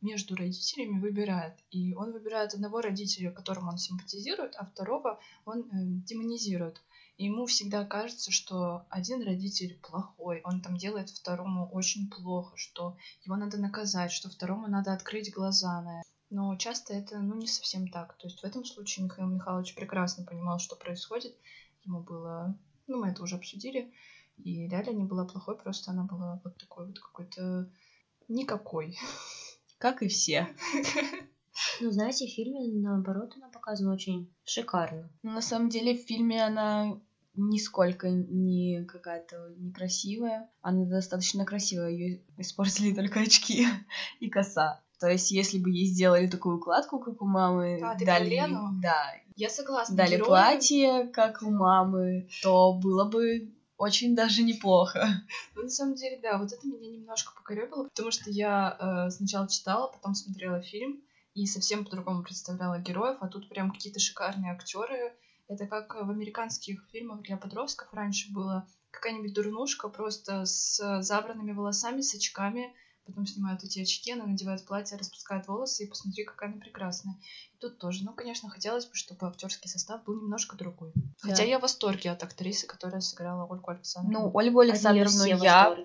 между 0.00 0.36
родителями 0.36 1.00
выбирает. 1.00 1.54
И 1.70 1.94
он 1.94 2.12
выбирает 2.12 2.54
одного 2.54 2.80
родителя, 2.80 3.32
которому 3.32 3.70
он 3.70 3.78
симпатизирует, 3.78 4.54
а 4.56 4.66
второго 4.66 5.18
он 5.44 5.60
э, 5.60 5.64
демонизирует. 6.06 6.82
И 7.16 7.24
ему 7.24 7.46
всегда 7.46 7.84
кажется, 7.84 8.30
что 8.30 8.84
один 8.90 9.22
родитель 9.22 9.80
плохой, 9.80 10.42
он 10.44 10.60
там 10.60 10.76
делает 10.76 11.08
второму 11.08 11.68
очень 11.72 12.10
плохо, 12.10 12.54
что 12.56 12.98
его 13.24 13.36
надо 13.36 13.56
наказать, 13.56 14.12
что 14.12 14.28
второму 14.28 14.68
надо 14.68 14.92
открыть 14.92 15.32
глаза 15.32 15.80
на 15.80 16.00
это. 16.00 16.08
Но 16.28 16.56
часто 16.56 16.92
это 16.92 17.20
ну, 17.20 17.36
не 17.36 17.46
совсем 17.46 17.88
так. 17.88 18.18
То 18.18 18.26
есть 18.26 18.40
в 18.40 18.44
этом 18.44 18.64
случае 18.64 19.04
Михаил 19.04 19.28
Михайлович 19.28 19.74
прекрасно 19.74 20.24
понимал, 20.24 20.58
что 20.58 20.76
происходит. 20.76 21.34
Ему 21.84 22.02
было... 22.02 22.58
Ну, 22.86 22.98
мы 22.98 23.08
это 23.08 23.22
уже 23.22 23.36
обсудили. 23.36 23.92
И 24.44 24.68
Ляля 24.68 24.92
не 24.92 25.04
была 25.04 25.24
плохой, 25.24 25.56
просто 25.56 25.90
она 25.92 26.04
была 26.04 26.40
вот 26.44 26.56
такой 26.58 26.86
вот 26.86 26.98
какой-то 26.98 27.68
никакой. 28.28 28.96
Как 29.78 30.02
и 30.02 30.08
все. 30.08 30.48
Ну, 31.80 31.90
знаете, 31.90 32.26
в 32.26 32.30
фильме, 32.30 32.66
наоборот, 32.82 33.32
она 33.36 33.48
показана 33.48 33.94
очень 33.94 34.30
шикарно. 34.44 35.08
Но 35.22 35.32
на 35.32 35.40
самом 35.40 35.70
деле 35.70 35.94
в 35.96 36.02
фильме 36.06 36.44
она 36.44 36.98
нисколько 37.34 38.10
не 38.10 38.84
какая-то 38.84 39.54
некрасивая. 39.58 40.50
Она 40.60 40.84
достаточно 40.84 41.46
красивая. 41.46 41.90
Ее 41.90 42.22
испортили 42.36 42.94
только 42.94 43.20
очки 43.20 43.66
и 44.20 44.28
коса. 44.28 44.82
То 45.00 45.08
есть, 45.08 45.30
если 45.30 45.58
бы 45.58 45.70
ей 45.70 45.86
сделали 45.86 46.26
такую 46.26 46.56
укладку, 46.58 46.98
как 46.98 47.22
у 47.22 47.26
мамы, 47.26 47.80
А, 47.82 47.94
дали, 47.98 48.28
Лену? 48.30 48.78
да, 48.82 49.12
Я 49.34 49.48
согласна. 49.48 49.96
дали 49.96 50.16
герои- 50.16 50.26
платье, 50.26 51.06
как 51.08 51.42
у 51.42 51.50
мамы, 51.50 52.28
то 52.42 52.74
было 52.74 53.04
бы 53.04 53.50
очень 53.78 54.14
даже 54.14 54.42
неплохо. 54.42 55.06
Ну, 55.54 55.62
на 55.62 55.70
самом 55.70 55.94
деле, 55.94 56.18
да, 56.22 56.38
вот 56.38 56.52
это 56.52 56.66
меня 56.66 56.90
немножко 56.90 57.32
покоребило, 57.34 57.84
потому 57.84 58.10
что 58.10 58.30
я 58.30 58.76
э, 58.78 59.10
сначала 59.10 59.48
читала, 59.48 59.88
потом 59.88 60.14
смотрела 60.14 60.60
фильм 60.60 61.02
и 61.34 61.46
совсем 61.46 61.84
по-другому 61.84 62.22
представляла 62.22 62.78
героев, 62.78 63.16
а 63.20 63.28
тут 63.28 63.48
прям 63.48 63.70
какие-то 63.70 63.98
шикарные 63.98 64.52
актеры. 64.52 65.14
Это 65.48 65.66
как 65.66 65.94
в 65.94 66.10
американских 66.10 66.84
фильмах 66.90 67.22
для 67.22 67.36
подростков 67.36 67.92
раньше 67.92 68.32
было 68.32 68.66
какая-нибудь 68.90 69.34
дурнушка 69.34 69.88
просто 69.88 70.44
с 70.44 71.02
забранными 71.02 71.52
волосами, 71.52 72.00
с 72.00 72.14
очками, 72.14 72.74
потом 73.06 73.26
снимают 73.26 73.62
эти 73.64 73.80
очки, 73.80 74.12
она 74.12 74.26
надевает 74.26 74.64
платье, 74.66 74.98
распускает 74.98 75.46
волосы, 75.48 75.84
и 75.84 75.86
посмотри, 75.88 76.24
какая 76.24 76.50
она 76.50 76.60
прекрасная. 76.60 77.14
И 77.54 77.58
тут 77.58 77.78
тоже. 77.78 78.04
Ну, 78.04 78.12
конечно, 78.12 78.50
хотелось 78.50 78.86
бы, 78.86 78.94
чтобы 78.94 79.26
актерский 79.28 79.70
состав 79.70 80.04
был 80.04 80.20
немножко 80.20 80.56
другой. 80.56 80.92
Хотя 81.20 81.36
Да. 81.38 81.42
я 81.44 81.58
в 81.58 81.62
восторге 81.62 82.10
от 82.10 82.22
актрисы, 82.22 82.66
которая 82.66 83.00
сыграла 83.00 83.46
Ольгу 83.46 83.70
Александровну. 83.70 84.26
Ну, 84.26 84.30
Ольгу 84.34 84.60
Александровну 84.60 85.24
я 85.24 85.76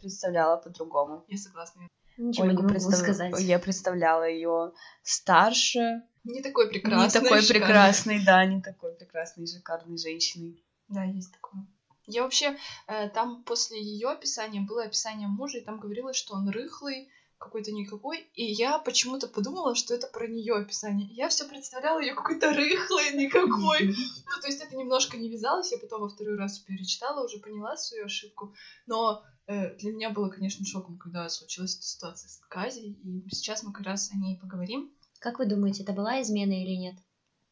представляла 0.00 0.56
по-другому. 0.56 1.24
я 1.28 1.36
согласна. 1.38 1.88
Ничего 2.16 2.44
Ольгу 2.46 2.56
не 2.58 2.62
могу 2.62 2.74
представ- 2.74 3.02
сказать. 3.02 3.40
Я 3.40 3.58
представляла 3.58 4.28
ее 4.28 4.72
старше, 5.02 6.02
Не 6.24 6.42
такой 6.42 6.68
прекрасный. 6.68 7.04
не 7.04 7.10
такой 7.10 7.40
шикарный. 7.42 7.60
прекрасной, 7.66 8.24
да, 8.24 8.44
не 8.44 8.60
такой 8.60 8.94
прекрасной, 8.94 9.46
шикарной 9.46 9.98
женщиной. 9.98 10.62
Да, 10.88 11.04
есть 11.04 11.32
такое. 11.32 11.66
Я 12.06 12.22
вообще, 12.22 12.56
э, 12.88 13.08
там 13.10 13.42
после 13.44 13.80
ее 13.80 14.08
описания 14.08 14.60
было 14.60 14.84
описание 14.84 15.28
мужа, 15.28 15.58
и 15.58 15.64
там 15.64 15.78
говорилось, 15.78 16.16
что 16.16 16.34
он 16.34 16.48
рыхлый, 16.48 17.08
какой-то 17.42 17.72
никакой, 17.72 18.30
и 18.34 18.44
я 18.44 18.78
почему-то 18.78 19.26
подумала, 19.26 19.74
что 19.74 19.94
это 19.94 20.06
про 20.06 20.26
нее 20.28 20.54
описание. 20.54 21.08
Я 21.12 21.28
все 21.28 21.44
представляла 21.44 22.00
ее 22.00 22.14
какой-то 22.14 22.52
рыхлый, 22.54 23.14
никакой. 23.14 23.88
Ну, 23.88 24.40
то 24.40 24.46
есть 24.46 24.60
это 24.60 24.76
немножко 24.76 25.16
не 25.16 25.28
вязалось, 25.28 25.72
я 25.72 25.78
потом 25.78 26.02
во 26.02 26.08
второй 26.08 26.36
раз 26.36 26.58
перечитала, 26.60 27.24
уже 27.24 27.38
поняла 27.38 27.76
свою 27.76 28.06
ошибку. 28.06 28.54
Но 28.86 29.24
э, 29.46 29.74
для 29.76 29.92
меня 29.92 30.10
было, 30.10 30.28
конечно, 30.28 30.64
шоком, 30.64 30.98
когда 30.98 31.28
случилась 31.28 31.74
эта 31.74 31.84
ситуация 31.84 32.28
с 32.28 32.38
Казей, 32.48 32.92
и 32.92 33.28
сейчас 33.34 33.62
мы 33.62 33.72
как 33.72 33.86
раз 33.86 34.10
о 34.12 34.16
ней 34.16 34.38
поговорим. 34.38 34.92
Как 35.18 35.38
вы 35.38 35.46
думаете, 35.46 35.82
это 35.82 35.92
была 35.92 36.22
измена 36.22 36.52
или 36.52 36.76
нет? 36.76 36.96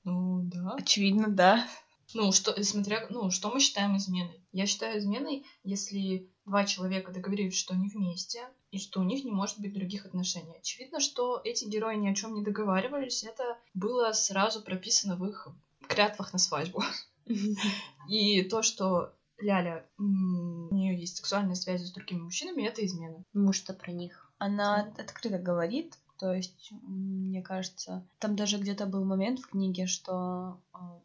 Ну, 0.05 0.43
да. 0.45 0.75
Очевидно, 0.79 1.29
да. 1.29 1.67
Ну, 2.15 2.33
что, 2.33 2.61
смотря, 2.63 3.07
ну, 3.11 3.31
что 3.31 3.51
мы 3.51 3.61
считаем 3.61 3.97
изменой? 3.97 4.40
Я 4.53 4.67
считаю 4.67 4.99
изменой, 4.99 5.47
если 5.63 6.31
два 6.45 6.65
человека 6.65 7.13
договорились, 7.13 7.57
что 7.57 7.75
они 7.75 7.89
вместе, 7.89 8.49
и 8.71 8.79
что 8.79 9.01
у 9.01 9.05
них 9.05 9.25
не 9.25 9.31
может 9.31 9.61
быть 9.61 9.73
других 9.73 10.07
отношений. 10.07 10.57
Очевидно, 10.59 11.01
что 11.01 11.41
эти 11.45 11.65
герои 11.65 11.97
ни 11.97 12.09
о 12.09 12.15
чем 12.15 12.35
не 12.35 12.43
договаривались, 12.43 13.25
это 13.25 13.59
было 13.75 14.13
сразу 14.13 14.63
прописано 14.63 15.17
в 15.17 15.25
их 15.27 15.49
клятвах 15.89 16.33
на 16.33 16.39
свадьбу. 16.39 16.83
И 18.09 18.43
то, 18.43 18.63
что 18.63 19.15
Ляля, 19.39 19.87
у 19.99 20.75
нее 20.75 20.99
есть 20.99 21.17
сексуальные 21.17 21.57
связи 21.57 21.85
с 21.85 21.93
другими 21.93 22.21
мужчинами, 22.21 22.67
это 22.67 22.85
измена. 22.85 23.25
Муж-то 23.33 23.73
про 23.73 23.93
них. 23.93 24.33
Она 24.39 24.93
открыто 24.99 25.39
говорит, 25.39 25.95
то 26.19 26.35
есть, 26.35 26.71
мне 26.83 27.43
кажется, 27.43 28.07
там 28.19 28.37
даже 28.37 28.59
где-то 28.59 28.87
был 28.87 29.05
момент 29.05 29.41
в 29.41 29.49
книге, 29.49 29.87
что 29.87 30.61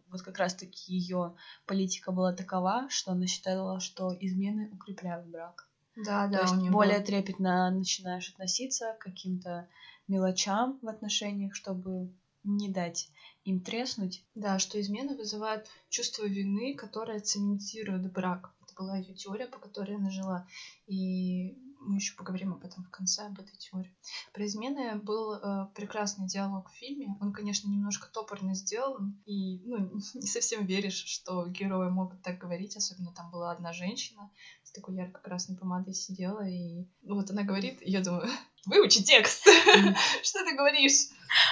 вот 0.10 0.22
как 0.22 0.38
раз-таки 0.38 0.94
ее 0.94 1.36
политика 1.66 2.12
была 2.12 2.34
такова, 2.34 2.88
что 2.90 3.12
она 3.12 3.28
считала, 3.28 3.80
что 3.80 4.16
измены 4.20 4.70
укрепляют 4.74 5.28
брак. 5.28 5.68
Да, 5.96 6.30
то 6.30 6.42
есть 6.42 6.70
более 6.70 7.00
трепетно 7.00 7.70
начинаешь 7.72 8.30
относиться 8.30 8.96
к 9.00 9.04
каким-то 9.04 9.68
мелочам 10.08 10.78
в 10.82 10.88
отношениях, 10.88 11.56
чтобы 11.56 12.12
не 12.44 12.70
дать 12.70 13.10
им 13.44 13.60
треснуть. 13.60 14.24
Да, 14.36 14.60
что 14.60 14.80
измена 14.80 15.16
вызывает 15.16 15.68
чувство 15.90 16.26
вины, 16.26 16.76
которое 16.76 17.20
цементирует 17.20 18.12
брак. 18.12 18.54
Это 18.64 18.74
была 18.76 18.98
ее 18.98 19.14
теория, 19.14 19.48
по 19.48 19.60
которой 19.60 19.96
она 19.96 20.10
жила. 20.10 20.48
И 20.88 21.58
мы 21.86 21.96
еще 21.98 22.16
поговорим 22.16 22.54
об 22.54 22.64
этом 22.64 22.84
в 22.84 22.90
конце, 22.90 23.26
об 23.26 23.40
этой 23.40 23.56
теории. 23.58 23.96
Про 24.34 24.46
измены 24.46 24.96
был 24.96 25.34
э, 25.34 25.68
прекрасный 25.76 26.28
диалог 26.28 26.70
в 26.70 26.76
фильме. 26.76 27.16
Он, 27.22 27.32
конечно, 27.32 27.70
немножко 27.70 28.08
топорно 28.12 28.56
сделан, 28.56 29.22
и 29.26 29.62
ну, 29.66 29.92
не 30.14 30.28
совсем 30.28 30.66
веришь, 30.66 31.06
что 31.06 31.46
герои 31.48 31.90
могут 31.90 32.22
так 32.22 32.38
говорить, 32.38 32.76
особенно 32.76 33.14
там 33.14 33.32
была 33.32 33.52
одна 33.52 33.74
женщина 33.74 34.32
с 34.64 34.72
такой 34.72 34.96
ярко-красной 34.96 35.58
помадой 35.58 35.94
сидела, 35.94 36.48
и 36.48 36.86
ну, 37.02 37.16
вот 37.16 37.30
она 37.30 37.44
говорит, 37.44 37.82
и 37.82 37.92
я 37.92 38.02
думаю, 38.02 38.28
выучи 38.66 39.04
текст, 39.04 39.44
что 40.24 40.44
ты 40.44 40.56
говоришь? 40.56 41.10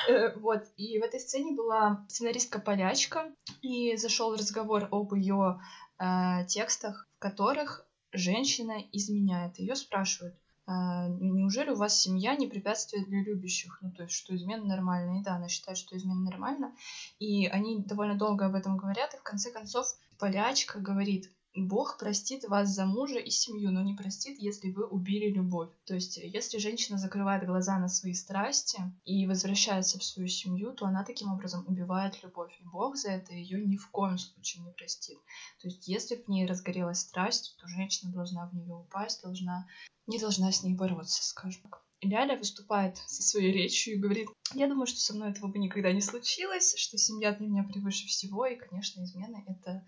Э, 0.09 0.37
вот, 0.37 0.63
и 0.77 0.99
в 0.99 1.03
этой 1.03 1.19
сцене 1.19 1.53
была 1.53 2.05
сценаристка-полячка, 2.09 3.31
и 3.61 3.95
зашел 3.97 4.35
разговор 4.35 4.87
об 4.91 5.13
ее 5.13 5.59
э, 5.99 6.45
текстах, 6.47 7.07
в 7.15 7.19
которых 7.19 7.85
женщина 8.13 8.77
изменяет. 8.91 9.59
Ее 9.59 9.75
спрашивают, 9.75 10.35
а, 10.65 11.07
неужели 11.09 11.71
у 11.71 11.75
вас 11.75 11.99
семья 11.99 12.35
не 12.35 12.47
препятствие 12.47 13.05
для 13.05 13.21
любящих? 13.21 13.79
Ну, 13.81 13.91
то 13.91 14.03
есть, 14.03 14.15
что 14.15 14.35
измена 14.35 14.63
нормальна. 14.63 15.19
И 15.19 15.23
да, 15.23 15.35
она 15.35 15.49
считает, 15.49 15.77
что 15.77 15.97
измена 15.97 16.21
нормальна. 16.21 16.73
И 17.19 17.47
они 17.47 17.83
довольно 17.83 18.17
долго 18.17 18.45
об 18.45 18.55
этом 18.55 18.77
говорят, 18.77 19.13
и 19.13 19.17
в 19.17 19.23
конце 19.23 19.51
концов 19.51 19.87
полячка 20.19 20.79
говорит, 20.79 21.29
Бог 21.55 21.99
простит 21.99 22.45
вас 22.45 22.69
за 22.69 22.85
мужа 22.85 23.19
и 23.19 23.29
семью, 23.29 23.71
но 23.71 23.83
не 23.83 23.93
простит, 23.93 24.39
если 24.39 24.71
вы 24.71 24.87
убили 24.87 25.29
любовь. 25.29 25.69
То 25.85 25.93
есть, 25.93 26.17
если 26.17 26.57
женщина 26.57 26.97
закрывает 26.97 27.45
глаза 27.45 27.77
на 27.77 27.89
свои 27.89 28.13
страсти 28.13 28.79
и 29.05 29.27
возвращается 29.27 29.99
в 29.99 30.03
свою 30.03 30.27
семью, 30.27 30.73
то 30.73 30.87
она 30.87 31.03
таким 31.03 31.31
образом 31.31 31.63
убивает 31.67 32.21
любовь. 32.23 32.51
И 32.59 32.63
Бог 32.63 32.95
за 32.95 33.11
это 33.11 33.33
ее 33.33 33.63
ни 33.63 33.77
в 33.77 33.87
коем 33.91 34.17
случае 34.17 34.63
не 34.63 34.71
простит. 34.71 35.19
То 35.61 35.67
есть, 35.67 35.87
если 35.87 36.15
в 36.15 36.27
ней 36.27 36.47
разгорелась 36.47 37.01
страсть, 37.01 37.55
то 37.59 37.67
женщина 37.67 38.11
должна 38.11 38.47
в 38.47 38.55
нее 38.55 38.73
упасть, 38.73 39.21
должна 39.21 39.67
не 40.07 40.19
должна 40.19 40.51
с 40.51 40.63
ней 40.63 40.75
бороться, 40.75 41.23
скажем 41.23 41.61
так. 41.63 41.83
Ляля 42.01 42.35
выступает 42.37 42.97
со 42.97 43.23
своей 43.23 43.53
речью 43.53 43.93
и 43.93 43.99
говорит, 43.99 44.27
я 44.53 44.67
думаю, 44.67 44.87
что 44.87 44.99
со 44.99 45.13
мной 45.13 45.29
этого 45.29 45.47
бы 45.47 45.57
никогда 45.59 45.93
не 45.93 46.01
случилось, 46.01 46.75
что 46.77 46.97
семья 46.97 47.31
для 47.33 47.47
меня 47.47 47.63
превыше 47.63 48.07
всего, 48.07 48.45
и, 48.45 48.57
конечно, 48.57 49.03
измены— 49.03 49.45
это 49.47 49.85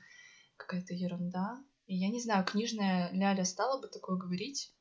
какая-то 0.58 0.94
ерунда. 0.94 1.64
И 1.88 1.96
я 1.96 2.10
не 2.10 2.20
знаю, 2.20 2.46
книжная 2.46 3.12
Ляля 3.12 3.46
стала 3.46 3.80
бы 3.80 3.88
такое 3.88 4.18
говорить, 4.18 4.74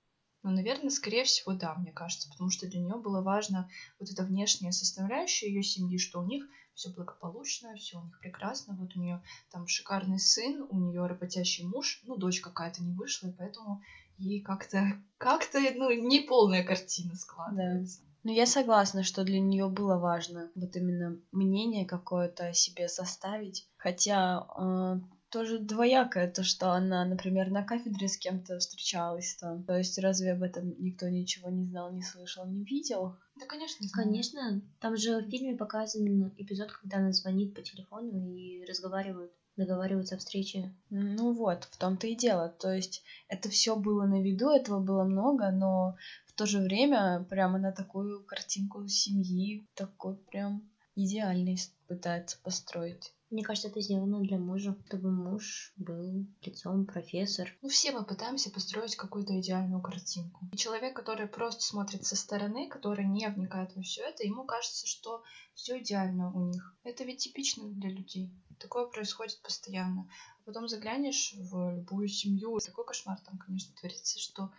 но, 0.42 0.50
наверное, 0.50 0.90
скорее 0.90 1.24
всего, 1.24 1.54
да, 1.54 1.74
мне 1.74 1.90
кажется, 1.90 2.28
потому 2.30 2.50
что 2.50 2.66
для 2.66 2.80
нее 2.80 2.96
было 2.96 3.22
важно 3.22 3.68
вот 3.98 4.10
эта 4.10 4.24
внешняя 4.24 4.72
составляющая 4.72 5.48
ее 5.48 5.62
семьи, 5.62 5.96
что 5.96 6.20
у 6.20 6.26
них 6.26 6.44
все 6.74 6.90
благополучно, 6.90 7.74
все 7.76 7.98
у 7.98 8.04
них 8.04 8.18
прекрасно, 8.20 8.76
вот 8.78 8.94
у 8.94 9.00
нее 9.00 9.22
там 9.50 9.66
шикарный 9.66 10.18
сын, 10.18 10.66
у 10.68 10.78
нее 10.78 11.06
работящий 11.06 11.64
муж, 11.64 12.02
ну, 12.04 12.16
дочь 12.16 12.40
какая-то 12.40 12.82
не 12.82 12.92
вышла, 12.92 13.28
и 13.28 13.32
поэтому 13.32 13.82
ей 14.18 14.42
как-то, 14.42 15.02
как-то, 15.16 15.60
ну, 15.74 15.90
не 15.90 16.20
полная 16.20 16.62
картина 16.62 17.14
складывается. 17.14 18.00
Да. 18.02 18.08
Ну, 18.24 18.32
я 18.32 18.46
согласна, 18.46 19.02
что 19.02 19.22
для 19.22 19.38
нее 19.38 19.68
было 19.68 19.98
важно 19.98 20.50
вот 20.54 20.74
именно 20.76 21.20
мнение 21.30 21.84
какое-то 21.84 22.48
о 22.48 22.54
себе 22.54 22.88
составить. 22.88 23.68
Хотя 23.76 24.46
э, 24.58 25.00
тоже 25.34 25.58
двоякое, 25.58 26.30
то, 26.30 26.44
что 26.44 26.70
она, 26.70 27.04
например, 27.04 27.50
на 27.50 27.64
кафедре 27.64 28.06
с 28.06 28.16
кем-то 28.16 28.60
встречалась 28.60 29.34
там. 29.34 29.64
То 29.64 29.76
есть 29.76 29.98
разве 29.98 30.32
об 30.32 30.44
этом 30.44 30.80
никто 30.80 31.08
ничего 31.08 31.50
не 31.50 31.64
знал, 31.64 31.92
не 31.92 32.02
слышал, 32.02 32.46
не 32.46 32.62
видел? 32.62 33.16
Да, 33.34 33.46
конечно, 33.46 33.84
знаю. 33.88 34.06
Конечно. 34.06 34.62
Там 34.78 34.96
же 34.96 35.18
в 35.18 35.28
фильме 35.28 35.56
показан 35.56 36.32
эпизод, 36.36 36.70
когда 36.70 36.98
она 36.98 37.12
звонит 37.12 37.52
по 37.52 37.62
телефону 37.62 38.32
и 38.32 38.64
разговаривают 38.64 39.32
договариваются 39.56 40.16
о 40.16 40.18
встрече. 40.18 40.74
Ну 40.90 41.32
вот, 41.32 41.64
в 41.64 41.76
том-то 41.76 42.08
и 42.08 42.16
дело. 42.16 42.48
То 42.60 42.72
есть 42.72 43.02
это 43.28 43.48
все 43.48 43.76
было 43.76 44.04
на 44.04 44.20
виду, 44.20 44.50
этого 44.50 44.80
было 44.80 45.04
много, 45.04 45.50
но 45.50 45.96
в 46.26 46.32
то 46.32 46.46
же 46.46 46.60
время 46.60 47.24
прямо 47.28 47.58
на 47.58 47.72
такую 47.72 48.24
картинку 48.24 48.86
семьи 48.88 49.64
такой 49.74 50.16
прям 50.16 50.68
идеальный 50.96 51.58
пытается 51.86 52.36
построить. 52.42 53.12
Мне 53.34 53.42
кажется, 53.42 53.66
это 53.66 53.80
сделано 53.80 54.20
для 54.20 54.38
мужа, 54.38 54.78
чтобы 54.86 55.10
муж 55.10 55.72
был 55.76 56.24
лицом 56.42 56.86
профессор. 56.86 57.52
Ну, 57.62 57.68
все 57.68 57.90
мы 57.90 58.04
пытаемся 58.04 58.48
построить 58.48 58.94
какую-то 58.94 59.40
идеальную 59.40 59.82
картинку. 59.82 60.48
И 60.52 60.56
человек, 60.56 60.94
который 60.94 61.26
просто 61.26 61.60
смотрит 61.64 62.06
со 62.06 62.14
стороны, 62.14 62.68
который 62.68 63.04
не 63.04 63.28
вникает 63.28 63.74
во 63.74 63.82
все 63.82 64.02
это, 64.02 64.22
ему 64.22 64.44
кажется, 64.44 64.86
что 64.86 65.24
все 65.52 65.80
идеально 65.80 66.32
у 66.32 66.46
них. 66.46 66.76
Это 66.84 67.02
ведь 67.02 67.24
типично 67.24 67.68
для 67.70 67.90
людей. 67.90 68.32
Такое 68.60 68.86
происходит 68.86 69.42
постоянно. 69.42 70.08
А 70.38 70.42
потом 70.44 70.68
заглянешь 70.68 71.34
в 71.36 71.74
любую 71.74 72.06
семью, 72.06 72.60
такой 72.64 72.86
кошмар 72.86 73.18
там, 73.26 73.36
конечно, 73.38 73.74
творится, 73.74 74.20
что 74.20 74.52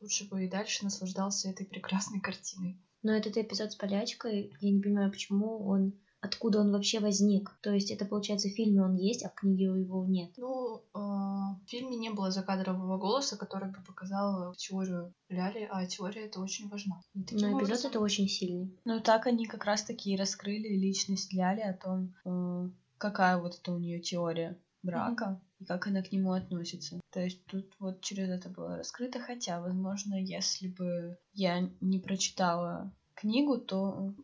лучше 0.00 0.28
бы 0.28 0.44
и 0.44 0.50
дальше 0.50 0.82
наслаждался 0.82 1.48
этой 1.48 1.64
прекрасной 1.64 2.18
картиной. 2.18 2.82
Но 3.04 3.12
этот 3.12 3.36
эпизод 3.36 3.70
с 3.70 3.76
полячкой, 3.76 4.52
я 4.60 4.72
не 4.72 4.82
понимаю, 4.82 5.12
почему 5.12 5.64
он 5.68 5.96
откуда 6.26 6.60
он 6.60 6.72
вообще 6.72 7.00
возник. 7.00 7.56
То 7.62 7.72
есть 7.72 7.90
это, 7.90 8.04
получается, 8.04 8.48
в 8.48 8.52
фильме 8.52 8.82
он 8.82 8.96
есть, 8.96 9.24
а 9.24 9.30
в 9.30 9.34
книге 9.34 9.64
его 9.64 10.04
нет. 10.06 10.30
Ну, 10.36 10.82
э, 10.94 10.98
в 10.98 11.60
фильме 11.66 11.96
не 11.96 12.10
было 12.10 12.30
закадрового 12.30 12.98
голоса, 12.98 13.36
который 13.36 13.70
бы 13.70 13.78
показал 13.86 14.54
теорию 14.54 15.14
Ляли, 15.28 15.68
а 15.70 15.86
теория 15.86 16.26
это 16.26 16.40
очень 16.40 16.68
важна. 16.68 17.00
Но 17.14 17.22
эпизод 17.22 17.54
образом... 17.54 17.90
это 17.90 18.00
очень 18.00 18.28
сильный. 18.28 18.76
Ну, 18.84 19.00
так 19.00 19.26
они 19.26 19.46
как 19.46 19.64
раз-таки 19.64 20.12
и 20.12 20.16
раскрыли 20.16 20.68
личность 20.76 21.32
Ляли 21.32 21.60
о 21.60 21.74
том, 21.74 22.14
э, 22.24 22.70
какая 22.98 23.38
вот 23.38 23.58
это 23.58 23.72
у 23.72 23.78
нее 23.78 24.00
теория 24.00 24.58
брака 24.82 25.24
mm-hmm. 25.24 25.62
и 25.62 25.64
как 25.64 25.86
она 25.86 26.02
к 26.02 26.12
нему 26.12 26.32
относится. 26.32 27.00
То 27.10 27.20
есть 27.20 27.44
тут 27.46 27.74
вот 27.78 28.00
через 28.02 28.28
это 28.28 28.48
было 28.48 28.76
раскрыто, 28.76 29.20
хотя, 29.20 29.60
возможно, 29.60 30.14
если 30.14 30.68
бы 30.68 31.18
я 31.32 31.68
не 31.80 31.98
прочитала 31.98 32.92
книгу, 33.16 33.58
то, 33.58 34.14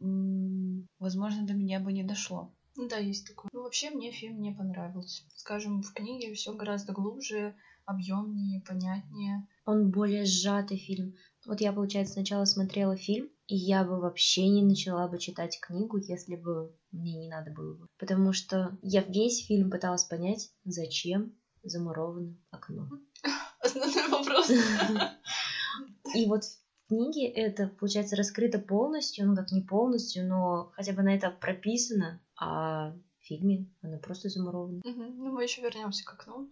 возможно, 0.99 1.47
до 1.47 1.55
меня 1.55 1.81
бы 1.81 1.93
не 1.93 2.05
дошло. 2.05 2.55
Ну 2.77 2.89
да, 2.89 2.97
есть 2.97 3.27
такое. 3.27 3.51
Ну, 3.53 3.63
вообще, 3.63 3.91
мне 3.91 4.13
фильм 4.13 4.41
не 4.41 4.53
понравился. 4.53 5.25
Скажем, 5.37 5.83
в 5.83 5.93
книге 5.93 6.33
все 6.35 6.55
гораздо 6.55 6.93
глубже, 6.93 7.55
объемнее, 7.85 8.63
понятнее. 8.63 9.47
Он 9.67 9.91
более 9.91 10.25
сжатый 10.25 10.79
фильм. 10.79 11.15
Вот 11.47 11.61
я, 11.61 11.73
получается, 11.73 12.15
сначала 12.15 12.45
смотрела 12.45 12.97
фильм, 12.97 13.29
и 13.47 13.57
я 13.57 13.85
бы 13.85 14.01
вообще 14.01 14.49
не 14.49 14.63
начала 14.63 15.09
бы 15.09 15.19
читать 15.19 15.59
книгу, 15.61 15.99
если 15.99 16.37
бы 16.37 16.75
мне 16.93 17.15
не 17.17 17.29
надо 17.29 17.51
было 17.51 17.75
бы. 17.75 17.89
Потому 17.99 18.33
что 18.33 18.79
я 18.83 19.03
весь 19.03 19.45
фильм 19.47 19.71
пыталась 19.71 20.05
понять, 20.05 20.51
зачем 20.65 21.35
замуровано 21.63 22.37
окно. 22.51 22.89
Основной 23.61 24.09
вопрос. 24.09 24.51
И 26.15 26.27
вот 26.27 26.43
книге 26.93 27.27
это, 27.29 27.69
получается, 27.69 28.17
раскрыто 28.17 28.59
полностью, 28.59 29.27
ну 29.27 29.35
как 29.35 29.51
не 29.51 29.63
полностью, 29.63 30.29
но 30.29 30.73
хотя 30.75 30.93
бы 30.93 31.03
на 31.03 31.15
это 31.15 31.31
прописано, 31.31 32.21
а 32.37 32.91
в 32.91 33.25
фильме 33.25 33.71
она 33.83 33.97
просто 33.99 34.29
замурована. 34.29 34.79
Угу. 34.85 35.03
Ну, 35.03 35.33
мы 35.33 35.43
еще 35.43 35.63
вернемся 35.63 36.05
к 36.05 36.13
окну. 36.13 36.51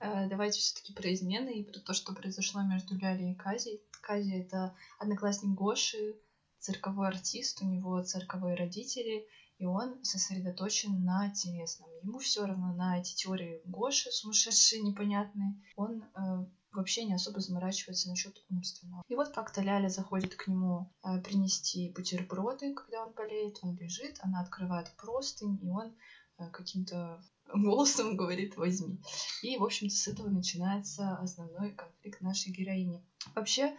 Э, 0.00 0.28
давайте 0.28 0.60
все-таки 0.60 0.94
про 0.94 1.12
измены 1.12 1.60
и 1.60 1.64
про 1.64 1.80
то, 1.80 1.92
что 1.92 2.14
произошло 2.14 2.62
между 2.62 2.96
Лялей 2.96 3.32
и 3.32 3.34
Казей. 3.34 3.82
Кази— 4.00 4.32
это 4.40 4.74
одноклассник 4.98 5.54
Гоши, 5.54 6.16
цирковой 6.58 7.08
артист, 7.08 7.60
у 7.60 7.66
него 7.66 8.02
цирковые 8.02 8.56
родители, 8.56 9.26
и 9.58 9.66
он 9.66 10.02
сосредоточен 10.02 11.04
на 11.04 11.30
телесном. 11.30 11.90
Ему 12.02 12.18
все 12.18 12.46
равно 12.46 12.72
на 12.74 13.00
эти 13.00 13.14
теории 13.14 13.60
Гоши 13.66 14.10
сумасшедшие, 14.10 14.82
непонятные. 14.82 15.62
Он 15.76 16.02
э, 16.02 16.46
вообще 16.74 17.04
не 17.04 17.14
особо 17.14 17.40
заморачивается 17.40 18.08
насчет 18.08 18.42
умственного. 18.50 19.02
И 19.08 19.14
вот 19.14 19.28
как-то 19.30 19.62
Ляля 19.62 19.88
заходит 19.88 20.34
к 20.34 20.46
нему 20.48 20.92
э, 21.02 21.20
принести 21.20 21.90
бутерброды, 21.90 22.74
когда 22.74 23.06
он 23.06 23.12
болеет, 23.12 23.58
он 23.62 23.76
лежит, 23.76 24.18
она 24.20 24.40
открывает 24.40 24.92
простынь, 24.96 25.58
и 25.62 25.70
он 25.70 25.94
э, 26.38 26.50
каким-то 26.50 27.22
голосом 27.52 28.16
говорит 28.16 28.56
«возьми». 28.56 29.00
И, 29.42 29.56
в 29.56 29.64
общем-то, 29.64 29.94
с 29.94 30.08
этого 30.08 30.28
начинается 30.28 31.16
основной 31.16 31.72
конфликт 31.72 32.20
нашей 32.20 32.52
героини. 32.52 33.04
Вообще, 33.34 33.66
э, 33.66 33.74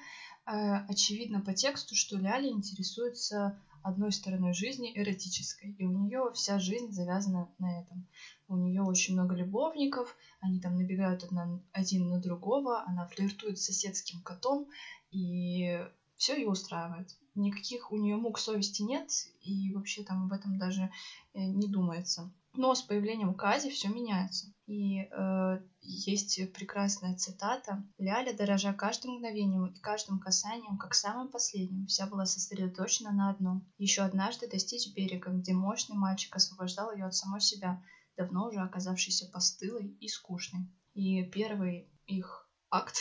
очевидно 0.87 1.41
по 1.41 1.53
тексту, 1.53 1.95
что 1.95 2.17
Ляля 2.17 2.49
интересуется 2.49 3.59
одной 3.85 4.11
стороной 4.11 4.53
жизни 4.53 4.91
эротической, 4.95 5.75
и 5.77 5.85
у 5.85 5.91
нее 5.91 6.31
вся 6.33 6.57
жизнь 6.57 6.91
завязана 6.91 7.53
на 7.59 7.81
этом. 7.81 8.07
У 8.47 8.57
нее 8.57 8.81
очень 8.81 9.13
много 9.13 9.35
любовников, 9.35 10.15
они 10.41 10.59
там 10.59 10.75
набегают 10.75 11.23
одна, 11.23 11.61
один 11.71 12.09
на 12.09 12.19
другого, 12.19 12.83
она 12.87 13.05
флиртует 13.07 13.59
с 13.59 13.65
соседским 13.65 14.21
котом, 14.23 14.67
и 15.11 15.87
все 16.15 16.35
ее 16.35 16.49
устраивает. 16.49 17.15
Никаких 17.35 17.91
у 17.91 17.97
нее 17.97 18.15
мук 18.17 18.39
совести 18.39 18.81
нет, 18.81 19.07
и 19.41 19.71
вообще 19.73 20.03
там 20.03 20.25
об 20.25 20.33
этом 20.33 20.57
даже 20.57 20.91
э, 21.33 21.45
не 21.45 21.67
думается. 21.67 22.33
Но 22.53 22.73
с 22.73 22.81
появлением 22.81 23.35
Кази 23.35 23.69
все 23.69 23.89
меняется. 23.89 24.54
И 24.67 25.01
э, 25.01 25.59
есть 25.81 26.53
прекрасная 26.53 27.15
цитата. 27.15 27.83
Ляля, 27.99 28.35
дорожа 28.35 28.73
каждым 28.73 29.15
мгновением 29.15 29.67
и 29.67 29.79
каждым 29.79 30.19
касанием, 30.19 30.77
как 30.77 30.95
самым 30.95 31.29
последним, 31.29 31.85
вся 31.85 32.07
была 32.07 32.25
сосредоточена 32.25 33.11
на 33.11 33.29
одном. 33.29 33.71
Еще 33.77 34.01
однажды 34.01 34.49
достичь 34.49 34.93
берега, 34.95 35.31
где 35.31 35.53
мощный 35.53 35.95
мальчик 35.95 36.35
освобождал 36.35 36.91
ее 36.91 37.05
от 37.05 37.13
самой 37.13 37.41
себя, 37.41 37.83
давно 38.17 38.47
уже 38.47 38.59
оказавшейся 38.59 39.29
постылой 39.31 39.95
и 39.99 40.07
скучной. 40.07 40.67
И 40.93 41.23
первый 41.23 41.91
их 42.07 42.49
акт 42.71 42.97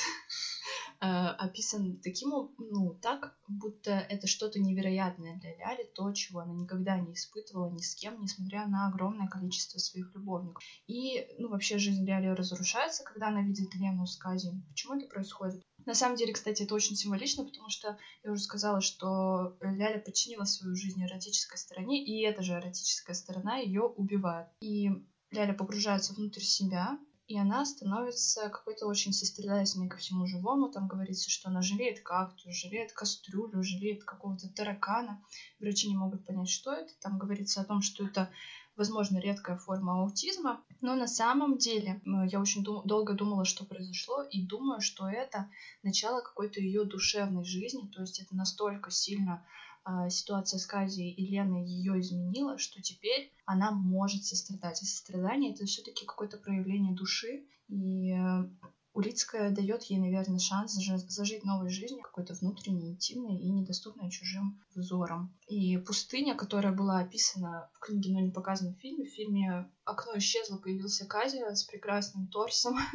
описан 1.04 1.98
таким, 2.02 2.30
ну, 2.58 2.94
так, 3.00 3.36
будто 3.48 3.90
это 3.90 4.26
что-то 4.26 4.58
невероятное 4.58 5.38
для 5.38 5.56
Ляли, 5.56 5.84
то, 5.94 6.12
чего 6.12 6.40
она 6.40 6.54
никогда 6.54 6.98
не 6.98 7.14
испытывала 7.14 7.70
ни 7.70 7.80
с 7.82 7.94
кем, 7.94 8.20
несмотря 8.20 8.66
на 8.66 8.88
огромное 8.88 9.28
количество 9.28 9.78
своих 9.78 10.14
любовников. 10.14 10.62
И, 10.86 11.26
ну, 11.38 11.48
вообще 11.48 11.78
жизнь 11.78 12.04
Ляли 12.04 12.28
разрушается, 12.28 13.04
когда 13.04 13.28
она 13.28 13.42
видит 13.42 13.74
Лену 13.74 14.06
с 14.06 14.16
Кази. 14.16 14.50
Почему 14.68 14.94
это 14.96 15.06
происходит? 15.06 15.62
На 15.86 15.94
самом 15.94 16.16
деле, 16.16 16.32
кстати, 16.32 16.62
это 16.62 16.74
очень 16.74 16.96
символично, 16.96 17.44
потому 17.44 17.68
что 17.68 17.98
я 18.22 18.32
уже 18.32 18.42
сказала, 18.42 18.80
что 18.80 19.56
Ляля 19.60 19.98
подчинила 19.98 20.44
свою 20.44 20.74
жизнь 20.74 21.02
эротической 21.04 21.58
стороне, 21.58 22.02
и 22.02 22.22
эта 22.22 22.42
же 22.42 22.54
эротическая 22.54 23.14
сторона 23.14 23.58
ее 23.58 23.82
убивает. 23.82 24.48
И 24.60 24.90
Ляля 25.30 25.52
погружается 25.52 26.14
внутрь 26.14 26.40
себя, 26.40 26.98
и 27.26 27.38
она 27.38 27.64
становится 27.64 28.50
какой-то 28.50 28.86
очень 28.86 29.12
сострадательной 29.12 29.88
ко 29.88 29.96
всему 29.96 30.26
живому. 30.26 30.70
Там 30.70 30.88
говорится, 30.88 31.30
что 31.30 31.48
она 31.48 31.62
жалеет 31.62 32.00
кактус, 32.00 32.54
жалеет 32.54 32.92
кастрюлю, 32.92 33.62
жалеет 33.62 34.04
какого-то 34.04 34.48
таракана. 34.50 35.22
Врачи 35.58 35.88
не 35.88 35.96
могут 35.96 36.26
понять, 36.26 36.50
что 36.50 36.72
это. 36.72 36.92
Там 37.00 37.18
говорится 37.18 37.62
о 37.62 37.64
том, 37.64 37.80
что 37.80 38.04
это 38.06 38.30
возможно, 38.76 39.18
редкая 39.18 39.56
форма 39.56 40.02
аутизма, 40.02 40.62
но 40.80 40.96
на 40.96 41.06
самом 41.06 41.58
деле 41.58 42.00
я 42.04 42.40
очень 42.40 42.64
дум- 42.64 42.84
долго 42.84 43.14
думала, 43.14 43.44
что 43.44 43.64
произошло, 43.64 44.22
и 44.22 44.42
думаю, 44.42 44.80
что 44.80 45.08
это 45.08 45.48
начало 45.82 46.20
какой-то 46.20 46.60
ее 46.60 46.84
душевной 46.84 47.44
жизни, 47.44 47.88
то 47.94 48.00
есть 48.00 48.20
это 48.20 48.34
настолько 48.34 48.90
сильно 48.90 49.44
э, 49.44 49.63
ситуация 50.08 50.58
с 50.58 50.66
Казией 50.66 51.12
и 51.12 51.26
Леной 51.26 51.64
ее 51.64 52.00
изменила, 52.00 52.58
что 52.58 52.80
теперь 52.80 53.30
она 53.44 53.70
может 53.70 54.24
сострадать. 54.24 54.82
И 54.82 54.86
сострадание 54.86 55.52
это 55.52 55.66
все-таки 55.66 56.06
какое-то 56.06 56.38
проявление 56.38 56.94
души, 56.94 57.44
и 57.68 58.12
э, 58.12 58.48
Улицкая 58.94 59.50
дает 59.50 59.82
ей, 59.84 59.98
наверное, 59.98 60.38
шанс 60.38 60.72
зажить 60.72 61.44
новой 61.44 61.68
жизнью, 61.68 62.00
какой-то 62.00 62.34
внутренней, 62.34 62.92
интимной 62.92 63.36
и 63.36 63.50
недоступной 63.50 64.08
чужим 64.08 64.62
взором. 64.76 65.34
И 65.48 65.76
пустыня, 65.78 66.36
которая 66.36 66.72
была 66.72 67.00
описана 67.00 67.68
в 67.74 67.80
книге, 67.80 68.12
но 68.12 68.20
не 68.20 68.30
показана 68.30 68.72
в 68.72 68.78
фильме, 68.78 69.04
в 69.04 69.12
фильме 69.12 69.68
«Окно 69.84 70.16
исчезло», 70.18 70.58
появился 70.58 71.06
Казя 71.06 71.56
с 71.56 71.64
прекрасным 71.64 72.28
торсом, 72.28 72.76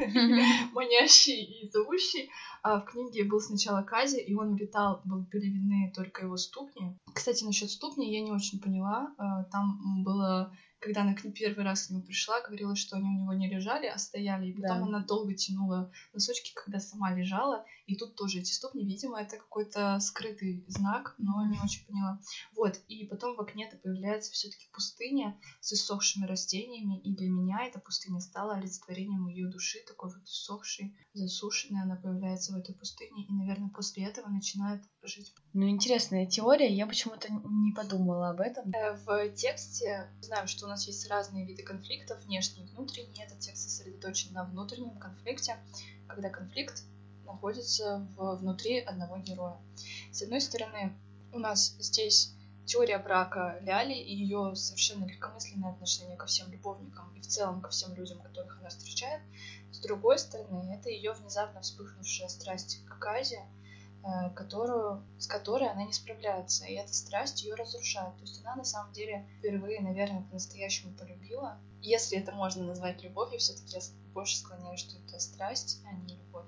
манящий 0.72 1.44
и 1.44 1.70
зовущий. 1.70 2.30
А 2.64 2.80
в 2.80 2.86
книге 2.86 3.26
был 3.26 3.42
сначала 3.42 3.84
Казя, 3.84 4.20
и 4.20 4.34
он 4.34 4.56
летал, 4.56 5.02
были 5.04 5.48
видны 5.48 5.92
только 5.94 6.24
его 6.24 6.38
ступни. 6.38 6.98
Кстати, 7.14 7.44
насчет 7.44 7.70
ступни 7.70 8.10
я 8.10 8.22
не 8.22 8.32
очень 8.32 8.62
поняла. 8.62 9.14
А, 9.18 9.44
там 9.46 10.04
было 10.06 10.56
когда 10.80 11.02
она 11.02 11.14
к 11.14 11.24
ним 11.24 11.34
первый 11.34 11.64
раз 11.66 11.88
к 11.88 11.90
нему 11.90 12.02
пришла, 12.02 12.42
говорила, 12.42 12.76
что 12.76 12.96
они 12.96 13.10
у 13.10 13.22
него 13.22 13.34
не 13.34 13.50
лежали, 13.50 13.88
а 13.88 13.98
стояли. 13.98 14.48
И 14.48 14.54
потом 14.54 14.80
да. 14.80 14.86
она 14.86 15.06
долго 15.06 15.34
тянула 15.34 15.92
носочки, 16.14 16.54
когда 16.54 16.80
сама 16.80 17.14
лежала. 17.14 17.66
И 17.86 17.96
тут 17.96 18.16
тоже 18.16 18.40
эти 18.40 18.52
ступни, 18.52 18.86
видимо, 18.86 19.20
это 19.20 19.38
какой-то 19.38 20.00
скрытый 20.00 20.64
знак, 20.68 21.16
но 21.18 21.46
не 21.48 21.60
очень 21.60 21.86
поняла. 21.86 22.20
Вот, 22.56 22.80
и 22.88 23.06
потом 23.06 23.36
в 23.36 23.42
окне-то 23.42 23.78
появляется 23.78 24.32
все 24.32 24.50
таки 24.50 24.70
пустыня 24.72 25.40
с 25.60 25.74
иссохшими 25.74 26.26
растениями, 26.26 27.00
и 27.02 27.16
для 27.16 27.30
меня 27.30 27.66
эта 27.66 27.80
пустыня 27.80 28.20
стала 28.20 28.56
олицетворением 28.56 29.28
ее 29.28 29.48
души, 29.48 29.80
такой 29.88 30.14
вот 30.14 30.24
иссохшей, 30.24 30.96
засушенной, 31.14 31.82
она 31.82 31.96
появляется 31.96 32.54
в 32.54 32.58
этой 32.58 32.76
пустыне, 32.76 33.26
и, 33.26 33.34
наверное, 33.34 33.70
после 33.70 34.06
этого 34.06 34.30
начинает 34.30 34.84
жить. 35.02 35.34
Ну, 35.54 35.68
интересная 35.68 36.26
теория, 36.28 36.72
я 36.72 36.86
почему-то 36.86 37.28
не 37.32 37.74
подумала 37.74 38.30
об 38.30 38.40
этом. 38.40 38.72
Э, 38.72 38.96
в 38.96 39.30
тексте 39.36 40.12
знаем, 40.22 40.48
что 40.48 40.68
у 40.70 40.72
нас 40.72 40.86
есть 40.86 41.10
разные 41.10 41.46
виды 41.46 41.64
конфликтов, 41.64 42.24
внешний 42.26 42.64
и 42.64 42.68
внутренний. 42.68 43.24
Этот 43.24 43.40
текст 43.40 43.64
сосредоточен 43.64 44.34
на 44.34 44.44
внутреннем 44.44 45.00
конфликте, 45.00 45.58
когда 46.08 46.30
конфликт 46.30 46.84
находится 47.26 48.08
в, 48.16 48.36
внутри 48.36 48.80
одного 48.80 49.18
героя. 49.18 49.58
С 50.12 50.22
одной 50.22 50.42
стороны, 50.42 50.96
у 51.34 51.40
нас 51.40 51.76
здесь 51.80 52.36
теория 52.66 53.00
брака 53.00 53.58
Ляли 53.62 53.96
и 53.96 54.16
ее 54.16 54.56
совершенно 54.56 55.06
легкомысленное 55.06 55.72
отношение 55.72 56.16
ко 56.16 56.28
всем 56.28 56.52
любовникам 56.52 57.16
и 57.16 57.22
в 57.22 57.26
целом 57.26 57.62
ко 57.62 57.72
всем 57.72 57.96
людям, 57.96 58.22
которых 58.22 58.60
она 58.60 58.70
встречает. 58.70 59.24
С 59.72 59.80
другой 59.80 60.20
стороны, 60.20 60.72
это 60.72 60.92
ее 60.92 61.14
внезапно 61.14 61.62
вспыхнувшая 61.62 62.28
страсть 62.28 62.86
к 62.86 63.00
Казе, 63.00 63.44
которую, 64.36 65.04
с 65.18 65.28
которой 65.28 65.70
она 65.70 65.84
не 65.84 65.94
справляется, 65.94 66.66
и 66.66 66.74
эта 66.74 66.94
страсть 66.94 67.44
ее 67.44 67.56
разрушает. 67.56 68.16
То 68.16 68.22
есть 68.22 68.42
она 68.42 68.56
на 68.56 68.64
самом 68.64 68.94
деле 68.94 69.28
впервые, 69.40 69.82
наверное, 69.82 70.22
по-настоящему 70.24 70.94
полюбила. 70.94 71.58
Если 71.82 72.18
это 72.18 72.32
можно 72.32 72.64
назвать 72.64 73.04
любовью, 73.04 73.40
все-таки 73.40 73.76
я 73.76 73.82
больше 74.14 74.38
склоняюсь, 74.38 74.80
что 74.80 74.98
это 74.98 75.20
страсть, 75.20 75.82
а 75.86 75.94
не 75.94 76.16
любовь. 76.16 76.46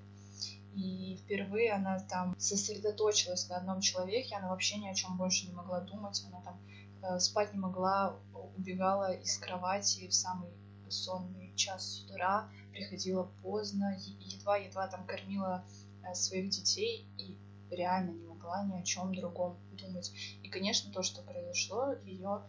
И 0.74 1.20
впервые 1.24 1.74
она 1.74 2.00
там 2.00 2.36
сосредоточилась 2.40 3.50
на 3.50 3.58
одном 3.58 3.82
человеке, 3.82 4.36
она 4.36 4.50
вообще 4.50 4.78
ни 4.78 4.88
о 4.88 4.94
чем 4.94 5.18
больше 5.18 5.48
не 5.48 5.54
могла 5.54 5.82
думать, 5.82 6.24
она 6.28 6.42
там 6.42 6.62
э, 7.04 7.20
спать 7.20 7.54
не 7.54 7.60
могла, 7.60 8.18
убегала 8.56 9.12
из 9.12 9.38
кровати 9.38 10.08
в 10.08 10.14
самый 10.14 10.50
сонный 10.90 11.54
час 11.56 12.06
утра, 12.06 12.50
приходила 12.72 13.24
поздно, 13.42 13.98
едва-едва 14.20 14.88
там 14.88 15.06
кормила 15.06 15.66
э, 15.66 15.81
своих 16.14 16.50
детей 16.50 17.08
и 17.18 17.38
реально 17.70 18.12
не 18.12 18.26
могла 18.26 18.64
ни 18.66 18.80
о 18.80 18.84
чем 18.84 19.14
другом 19.16 19.58
думать. 19.72 20.12
И, 20.44 20.50
конечно, 20.50 20.92
то, 20.92 21.04
что 21.04 21.22
произошло, 21.22 21.94
ее 22.06 22.42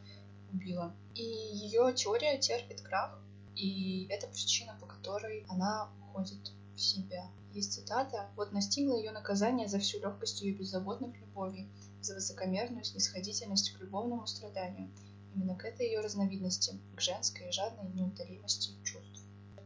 убило. 0.52 0.94
И 1.14 1.22
ее 1.22 1.92
теория 1.94 2.38
терпит 2.38 2.80
крах, 2.80 3.22
и 3.54 4.06
это 4.10 4.26
причина, 4.26 4.76
по 4.80 4.86
которой 4.86 5.44
она 5.48 5.90
уходит 6.00 6.52
в 6.74 6.80
себя. 6.80 7.30
Есть 7.52 7.74
цитата 7.74 8.30
«Вот 8.36 8.52
настигло 8.52 8.96
ее 8.96 9.12
наказание 9.12 9.68
за 9.68 9.78
всю 9.78 10.00
легкость 10.00 10.40
ее 10.40 10.54
беззаботных 10.54 11.18
любовей, 11.20 11.68
за 12.00 12.14
высокомерную 12.14 12.84
снисходительность 12.84 13.72
к 13.72 13.80
любовному 13.80 14.26
страданию, 14.26 14.90
именно 15.34 15.54
к 15.54 15.64
этой 15.64 15.86
ее 15.86 16.00
разновидности, 16.00 16.80
к 16.96 17.00
женской 17.00 17.52
жадной 17.52 17.90
неутолимости 17.92 18.72
чувств». 18.84 19.11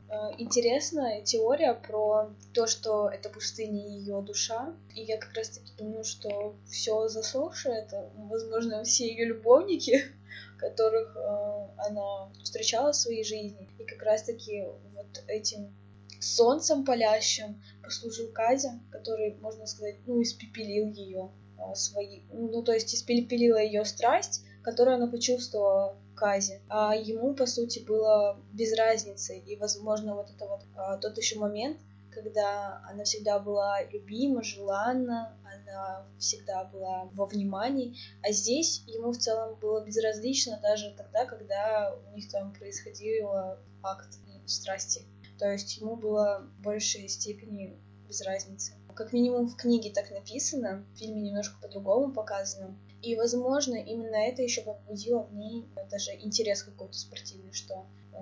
Э, 0.09 0.31
интересная 0.39 1.23
теория 1.23 1.75
про 1.75 2.31
то, 2.55 2.67
что 2.67 3.09
это 3.09 3.29
пустыня 3.29 3.89
ее 3.89 4.23
душа. 4.23 4.75
И 4.95 5.03
я 5.03 5.19
как 5.19 5.35
раз 5.35 5.51
таки 5.51 5.73
думаю, 5.77 6.05
что 6.05 6.55
все 6.67 7.09
засохшее, 7.09 7.83
это, 7.83 8.11
возможно, 8.17 8.85
все 8.85 9.09
ее 9.09 9.27
любовники, 9.27 10.03
которых 10.59 11.17
э, 11.17 11.69
она 11.89 12.31
встречала 12.43 12.93
в 12.93 12.97
своей 12.97 13.25
жизни. 13.25 13.69
И 13.79 13.85
как 13.85 14.03
раз 14.03 14.23
таки 14.23 14.65
вот 14.95 15.25
этим 15.27 15.75
солнцем 16.21 16.85
палящим 16.85 17.61
послужил 17.83 18.31
Казя, 18.33 18.81
который, 18.91 19.35
можно 19.41 19.67
сказать, 19.67 19.97
ну, 20.07 20.23
испепелил 20.23 20.89
ее 20.91 21.31
а, 21.59 21.75
свои, 21.75 22.23
ну, 22.33 22.63
то 22.63 22.73
есть 22.73 22.95
испепелила 22.95 23.59
ее 23.59 23.85
страсть, 23.85 24.45
которую 24.63 24.97
она 24.97 25.07
почувствовала 25.09 25.97
Казе. 26.17 26.63
А 26.69 26.97
ему, 26.97 27.35
по 27.35 27.47
сути, 27.47 27.81
было 27.81 28.41
без 28.53 28.77
разницы. 28.77 29.39
И, 29.39 29.57
возможно, 29.57 30.15
вот 30.15 30.31
это 30.31 30.47
вот 30.47 30.63
а, 30.75 30.97
тот 30.97 31.17
еще 31.19 31.39
момент, 31.39 31.79
когда 32.11 32.83
она 32.89 33.05
всегда 33.05 33.39
была 33.39 33.83
любима, 33.83 34.43
желанна, 34.43 35.37
она 35.45 36.07
всегда 36.19 36.65
была 36.65 37.11
во 37.13 37.27
внимании, 37.27 37.97
а 38.23 38.33
здесь 38.33 38.83
ему 38.87 39.13
в 39.13 39.19
целом 39.19 39.59
было 39.61 39.85
безразлично 39.85 40.59
даже 40.63 40.95
тогда, 40.97 41.27
когда 41.27 41.95
у 42.09 42.17
них 42.17 42.31
там 42.31 42.55
происходил 42.55 43.31
акт 43.83 44.19
страсти. 44.47 45.03
То 45.39 45.53
есть 45.53 45.77
ему 45.77 45.97
было 45.97 46.49
в 46.59 46.63
большей 46.63 47.09
степени 47.09 47.79
без 48.09 48.23
разницы. 48.23 48.73
Как 48.95 49.13
минимум 49.13 49.49
в 49.49 49.57
книге 49.57 49.93
так 49.93 50.11
написано, 50.11 50.87
в 50.95 50.99
фильме 50.99 51.21
немножко 51.21 51.61
по-другому 51.61 52.15
показано. 52.15 52.79
И, 53.07 53.15
возможно, 53.15 53.77
именно 53.77 54.17
это 54.17 54.43
еще 54.43 54.63
побудило 54.63 55.23
в 55.23 55.33
ней 55.33 55.69
даже 55.93 56.11
интерес 56.11 56.65
какой-то 56.65 56.95
спортивный, 56.95 57.53
что 57.53 57.87
э, 58.13 58.17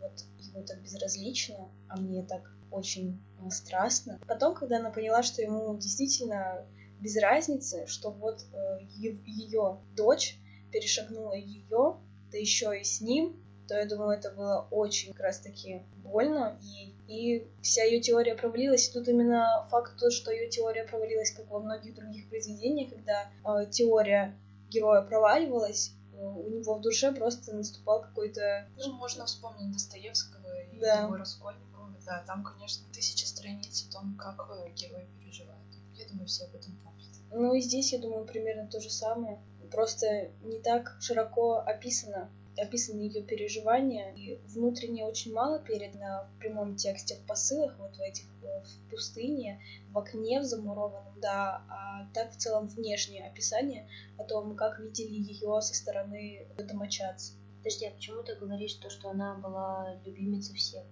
вот 0.00 0.24
ему 0.38 0.64
так 0.64 0.82
безразлично, 0.82 1.68
а 1.90 2.00
мне 2.00 2.22
так 2.22 2.50
очень 2.70 3.22
э, 3.44 3.50
страстно. 3.50 4.18
Потом, 4.26 4.54
когда 4.54 4.78
она 4.78 4.90
поняла, 4.90 5.22
что 5.22 5.42
ему 5.42 5.76
действительно 5.76 6.66
без 6.98 7.18
разницы, 7.18 7.86
что 7.86 8.10
вот 8.10 8.46
э, 8.54 8.78
ее 8.94 9.78
дочь 9.94 10.38
перешагнула 10.70 11.34
ее, 11.34 11.98
да 12.30 12.38
еще 12.38 12.80
и 12.80 12.84
с 12.84 13.02
ним, 13.02 13.36
то 13.72 13.78
я 13.78 13.86
думаю, 13.86 14.18
это 14.18 14.30
было 14.30 14.68
очень 14.70 15.14
как 15.14 15.22
раз 15.22 15.38
таки 15.38 15.80
больно 16.04 16.58
ей. 16.60 16.94
И 17.08 17.48
вся 17.62 17.84
ее 17.84 18.02
теория 18.02 18.34
провалилась. 18.34 18.86
И 18.86 18.92
тут 18.92 19.08
именно 19.08 19.66
факт 19.70 19.98
то, 19.98 20.10
что 20.10 20.30
ее 20.30 20.50
теория 20.50 20.84
провалилась, 20.84 21.30
как 21.30 21.48
во 21.48 21.58
многих 21.58 21.94
других 21.94 22.28
произведениях, 22.28 22.90
когда 22.90 23.30
э, 23.46 23.70
теория 23.70 24.38
героя 24.68 25.00
проваливалась, 25.00 25.94
э, 26.12 26.22
у 26.22 26.50
него 26.50 26.74
в 26.74 26.82
душе 26.82 27.12
просто 27.12 27.56
наступал 27.56 28.02
какой-то... 28.02 28.68
Ну, 28.76 28.92
можно 28.92 29.24
вспомнить 29.24 29.72
Достоевского 29.72 30.64
и 30.70 30.78
Да. 30.78 31.04
Егора 31.04 31.20
Раскольникова. 31.20 31.96
Да, 32.04 32.22
там, 32.26 32.44
конечно, 32.44 32.84
тысяча 32.92 33.26
страниц 33.26 33.86
о 33.88 33.92
том, 33.92 34.18
как 34.18 34.50
э, 34.50 34.70
герой 34.72 35.06
переживает. 35.18 35.64
Я 35.94 36.06
думаю, 36.08 36.26
все 36.26 36.44
об 36.44 36.54
этом 36.54 36.76
помнят. 36.84 37.08
Ну 37.30 37.54
и 37.54 37.62
здесь, 37.62 37.94
я 37.94 37.98
думаю, 37.98 38.26
примерно 38.26 38.68
то 38.68 38.80
же 38.80 38.90
самое. 38.90 39.40
Просто 39.70 40.28
не 40.42 40.60
так 40.60 40.98
широко 41.00 41.60
описано 41.60 42.30
описаны 42.56 43.00
ее 43.00 43.22
переживания, 43.22 44.12
и 44.14 44.36
внутренне 44.48 45.04
очень 45.04 45.32
мало 45.32 45.58
передано 45.58 46.26
в 46.34 46.38
прямом 46.38 46.76
тексте, 46.76 47.16
в 47.16 47.26
посылах, 47.26 47.78
вот 47.78 47.96
в 47.96 48.00
этих, 48.00 48.24
э, 48.42 48.62
в 48.62 48.90
пустыне, 48.90 49.60
в 49.90 49.98
окне 49.98 50.40
в 50.40 50.44
замурованном, 50.44 51.20
да, 51.20 51.64
а 51.68 52.08
так 52.12 52.32
в 52.32 52.36
целом 52.36 52.68
внешнее 52.68 53.26
описание 53.26 53.88
о 54.18 54.24
том, 54.24 54.56
как 54.56 54.78
видели 54.78 55.14
ее 55.14 55.60
со 55.60 55.74
стороны 55.74 56.46
домочадца. 56.56 57.34
Подожди, 57.58 57.86
а 57.86 57.92
почему 57.92 58.22
ты 58.22 58.34
говоришь 58.34 58.74
то, 58.74 58.90
что 58.90 59.10
она 59.10 59.36
была 59.36 60.00
любимицей 60.04 60.56
всех? 60.56 60.84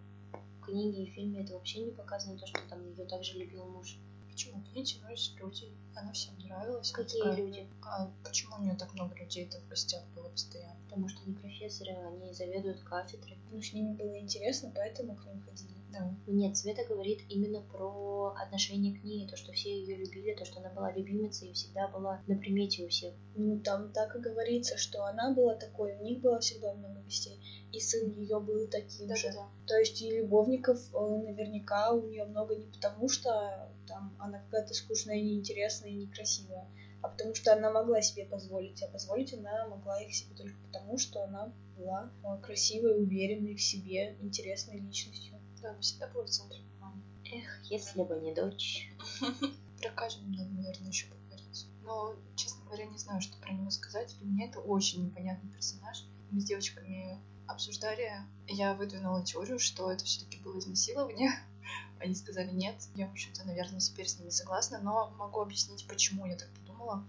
В 0.60 0.64
книге 0.66 1.02
и 1.02 1.10
фильме 1.10 1.42
это 1.42 1.54
вообще 1.54 1.80
не 1.80 1.90
показано, 1.90 2.38
то, 2.38 2.46
что 2.46 2.60
там 2.68 2.88
ее 2.88 3.04
также 3.06 3.38
любил 3.38 3.64
муж. 3.66 3.98
Почему? 4.40 4.62
К 4.62 4.74
ней 4.74 4.84
тянулись 4.86 5.34
люди, 5.38 5.70
она 5.94 6.12
всем 6.12 6.38
нравилась. 6.38 6.92
Какие 6.92 7.22
такая... 7.22 7.36
люди? 7.36 7.68
А 7.82 8.10
почему 8.24 8.56
у 8.56 8.62
нее 8.62 8.74
так 8.74 8.94
много 8.94 9.14
людей-то 9.14 9.60
в 9.60 9.68
гостях 9.68 10.02
было 10.14 10.30
постоянно? 10.30 10.80
Потому 10.88 11.08
что 11.08 11.20
они 11.26 11.34
профессоры, 11.34 11.92
они 11.92 12.32
заведуют 12.32 12.80
кафедрой. 12.80 13.38
Ну, 13.50 13.60
с 13.60 13.74
ними 13.74 13.92
было 13.92 14.18
интересно, 14.18 14.72
поэтому 14.74 15.14
к 15.16 15.26
ним 15.26 15.42
ходили. 15.42 15.79
Да. 15.92 16.14
Нет, 16.26 16.56
Света 16.56 16.82
говорит 16.88 17.20
именно 17.28 17.62
про 17.62 18.34
отношение 18.36 18.98
к 18.98 19.02
ней, 19.02 19.28
то, 19.28 19.36
что 19.36 19.52
все 19.52 19.70
ее 19.70 19.96
любили, 19.96 20.34
то, 20.34 20.44
что 20.44 20.60
она 20.60 20.70
была 20.70 20.92
любимицей 20.92 21.50
и 21.50 21.52
всегда 21.52 21.88
была 21.88 22.22
на 22.26 22.36
примете 22.36 22.84
у 22.84 22.88
всех. 22.88 23.14
Ну, 23.34 23.58
там 23.60 23.92
так 23.92 24.14
и 24.14 24.20
говорится, 24.20 24.76
что 24.76 25.04
она 25.04 25.34
была 25.34 25.54
такой, 25.54 25.96
у 25.96 26.02
них 26.02 26.20
было 26.20 26.38
всегда 26.40 26.74
много 26.74 27.00
гостей, 27.00 27.40
и 27.72 27.80
сын 27.80 28.12
ее 28.14 28.40
был 28.40 28.68
таким 28.68 29.08
да, 29.08 29.16
же. 29.16 29.32
Да. 29.32 29.48
То 29.66 29.78
есть 29.78 30.00
и 30.00 30.18
любовников 30.18 30.78
э, 30.94 30.98
наверняка 30.98 31.92
у 31.92 32.06
нее 32.06 32.24
много 32.24 32.54
не 32.54 32.66
потому, 32.66 33.08
что 33.08 33.72
там 33.86 34.14
она 34.18 34.40
какая-то 34.40 34.74
скучная, 34.74 35.20
неинтересная 35.20 35.90
и 35.90 35.94
некрасивая, 35.94 36.68
а 37.02 37.08
потому 37.08 37.34
что 37.34 37.52
она 37.52 37.72
могла 37.72 38.00
себе 38.02 38.26
позволить, 38.26 38.82
а 38.82 38.88
позволить 38.88 39.34
она 39.34 39.66
могла 39.68 40.00
их 40.00 40.14
себе 40.14 40.36
только 40.36 40.56
потому, 40.66 40.98
что 40.98 41.24
она 41.24 41.52
была 41.76 42.12
э, 42.22 42.42
красивой, 42.42 43.02
уверенной 43.02 43.54
в 43.54 43.62
себе, 43.62 44.16
интересной 44.20 44.78
личностью. 44.78 45.40
Да, 45.62 45.70
она 45.70 45.80
всегда 45.80 46.08
была 46.08 46.24
в 46.24 46.30
центре 46.30 46.62
внимания. 46.62 47.02
Эх, 47.24 47.64
если 47.64 48.02
бы 48.02 48.18
не 48.20 48.34
дочь. 48.34 48.90
Про 49.80 49.90
Казю 49.90 50.20
надо, 50.22 50.44
наверное, 50.50 50.88
еще 50.88 51.06
поговорить. 51.06 51.66
Но, 51.82 52.14
честно 52.36 52.64
говоря, 52.64 52.86
не 52.86 52.98
знаю, 52.98 53.20
что 53.20 53.38
про 53.38 53.52
него 53.52 53.70
сказать. 53.70 54.14
Для 54.18 54.26
меня 54.26 54.46
это 54.46 54.60
очень 54.60 55.06
непонятный 55.06 55.50
персонаж. 55.50 56.04
Мы 56.30 56.40
с 56.40 56.44
девочками 56.44 57.20
обсуждали, 57.46 58.12
я 58.46 58.74
выдвинула 58.74 59.24
теорию, 59.24 59.58
что 59.58 59.90
это 59.90 60.04
все-таки 60.04 60.38
было 60.38 60.58
изнасилование. 60.58 61.30
Они 61.98 62.14
сказали 62.14 62.50
нет. 62.50 62.76
Я, 62.94 63.08
в 63.08 63.12
общем-то, 63.12 63.44
наверное, 63.44 63.80
теперь 63.80 64.08
с 64.08 64.18
ними 64.18 64.30
согласна, 64.30 64.80
но 64.80 65.10
могу 65.18 65.40
объяснить, 65.40 65.86
почему 65.88 66.26
я 66.26 66.36
так 66.36 66.48
подумала. 66.50 67.04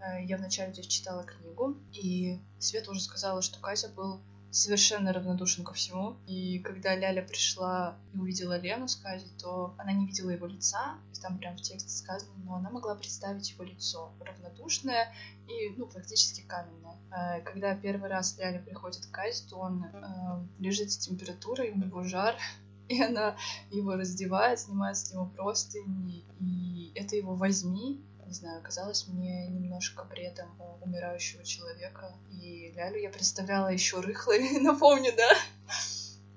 Э, 0.00 0.24
я 0.24 0.36
вначале 0.36 0.72
здесь 0.72 0.86
читала 0.86 1.24
книгу, 1.24 1.76
и 1.92 2.40
Света 2.58 2.90
уже 2.90 3.00
сказала, 3.00 3.42
что 3.42 3.60
Катя 3.60 3.88
был 3.88 4.20
совершенно 4.50 5.12
равнодушен 5.12 5.64
ко 5.64 5.74
всему. 5.74 6.16
И 6.26 6.58
когда 6.60 6.96
Ляля 6.96 7.22
пришла 7.22 7.96
и 8.14 8.18
увидела 8.18 8.58
Лену 8.58 8.88
с 8.88 8.96
Казей, 8.96 9.30
то 9.38 9.74
она 9.78 9.92
не 9.92 10.06
видела 10.06 10.30
его 10.30 10.46
лица, 10.46 10.98
там 11.20 11.38
прям 11.38 11.56
в 11.56 11.62
тексте 11.62 11.90
сказано, 11.90 12.32
но 12.44 12.54
она 12.54 12.70
могла 12.70 12.94
представить 12.94 13.50
его 13.50 13.64
лицо 13.64 14.12
равнодушное 14.20 15.12
и, 15.48 15.70
ну, 15.76 15.86
практически 15.86 16.42
каменное. 16.42 16.96
Э, 17.10 17.40
когда 17.42 17.74
первый 17.74 18.08
раз 18.08 18.38
Ляля 18.38 18.60
приходит 18.60 19.06
к 19.06 19.10
Казе, 19.10 19.44
то 19.48 19.58
он 19.58 19.84
э, 19.84 20.46
лежит 20.58 20.92
с 20.92 20.98
температурой, 20.98 21.70
у 21.70 21.76
него 21.76 22.02
жар, 22.04 22.36
и 22.88 23.02
она 23.02 23.36
его 23.70 23.94
раздевает, 23.94 24.60
снимает 24.60 24.96
с 24.96 25.12
него 25.12 25.26
простыни, 25.26 26.24
и 26.40 26.92
это 26.94 27.16
его 27.16 27.34
возьми, 27.34 28.02
не 28.28 28.34
знаю, 28.34 28.62
казалось 28.62 29.08
мне 29.08 29.48
немножко 29.48 30.04
бредом 30.04 30.50
умирающего 30.82 31.44
человека. 31.44 32.14
И 32.30 32.72
Лялю 32.76 33.00
я 33.00 33.08
представляла 33.08 33.68
еще 33.68 34.00
рыхлой, 34.00 34.58
напомню, 34.60 35.12
да? 35.16 35.30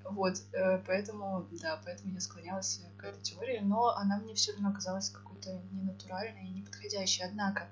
Вот, 0.06 0.42
э, 0.54 0.82
поэтому, 0.88 1.48
да, 1.62 1.82
поэтому 1.84 2.14
я 2.14 2.22
склонялась 2.22 2.82
к 2.98 3.04
этой 3.04 3.22
теории, 3.22 3.60
но 3.60 3.90
она 3.96 4.20
мне 4.20 4.34
все 4.36 4.54
равно 4.54 4.74
казалась 4.74 5.10
какой-то 5.10 5.62
ненатуральной 5.72 6.48
и 6.48 6.52
неподходящей. 6.52 7.26
Однако, 7.26 7.68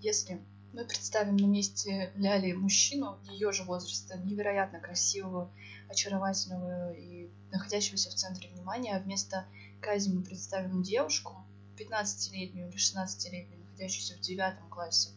если 0.00 0.40
мы 0.72 0.84
представим 0.84 1.36
на 1.36 1.46
месте 1.46 2.12
Ляли 2.16 2.52
мужчину 2.52 3.18
ее 3.24 3.52
же 3.52 3.62
возраста, 3.62 4.18
невероятно 4.18 4.80
красивого, 4.80 5.50
очаровательного 5.88 6.92
и 6.92 7.30
находящегося 7.52 8.10
в 8.10 8.14
центре 8.14 8.48
внимания, 8.50 8.96
а 8.96 9.00
вместо 9.00 9.46
Кази 9.80 10.10
мы 10.10 10.22
представим 10.22 10.82
девушку, 10.82 11.44
15-летнюю 11.76 12.68
или 12.68 12.76
16-летнюю, 12.76 13.59
находящуюся 13.80 14.14
в 14.16 14.20
девятом 14.20 14.68
классе. 14.68 15.10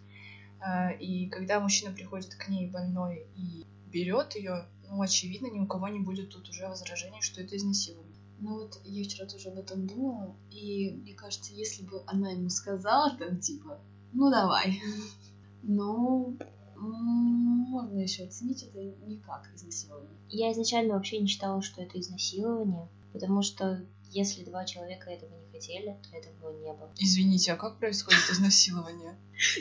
А, 0.60 0.92
и 0.92 1.28
когда 1.28 1.60
мужчина 1.60 1.94
приходит 1.94 2.36
к 2.36 2.48
ней 2.48 2.70
больной 2.70 3.28
и 3.36 3.66
берет 3.92 4.36
ее, 4.36 4.66
ну, 4.90 5.02
очевидно, 5.02 5.48
ни 5.48 5.60
у 5.60 5.68
кого 5.68 5.90
не 5.90 6.00
будет 6.00 6.30
тут 6.30 6.50
уже 6.50 6.68
возражений, 6.68 7.22
что 7.22 7.42
это 7.42 7.58
изнасилование. 7.58 8.14
Ну 8.40 8.56
вот 8.60 8.82
я 8.84 9.04
вчера 9.04 9.28
тоже 9.28 9.50
об 9.50 9.58
этом 9.58 9.88
думала, 9.88 10.36
и 10.50 10.92
мне 10.92 11.14
кажется, 11.14 11.54
если 11.54 11.84
бы 11.84 12.04
она 12.08 12.32
ему 12.32 12.50
сказала 12.50 13.16
там 13.18 13.40
типа, 13.40 13.80
ну 14.12 14.30
давай, 14.30 14.82
ну 15.64 16.38
можно 16.76 18.00
еще 18.00 18.24
оценить 18.24 18.64
это 18.64 18.80
не 19.06 19.18
как 19.20 19.50
изнасилование. 19.56 20.18
Я 20.30 20.52
изначально 20.52 20.96
вообще 20.96 21.20
не 21.20 21.28
считала, 21.28 21.62
что 21.62 21.82
это 21.82 22.00
изнасилование, 22.00 22.90
потому 23.14 23.44
что 23.44 23.86
если 24.14 24.44
два 24.44 24.66
человека 24.66 25.10
этого 25.10 25.34
не 25.36 25.52
хотели, 25.52 25.98
то 26.04 26.18
этого 26.18 26.52
не 26.60 26.74
было. 26.74 26.92
Извините, 26.98 27.54
а 27.54 27.58
как 27.58 27.80
происходит 27.80 28.30
изнасилование? 28.30 29.18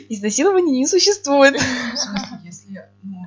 Изнасилование 0.09 0.79
не 0.79 0.87
существует. 0.87 1.55
В 1.55 1.97
смысле, 1.97 2.39
если... 2.43 2.89
Ну, 3.01 3.25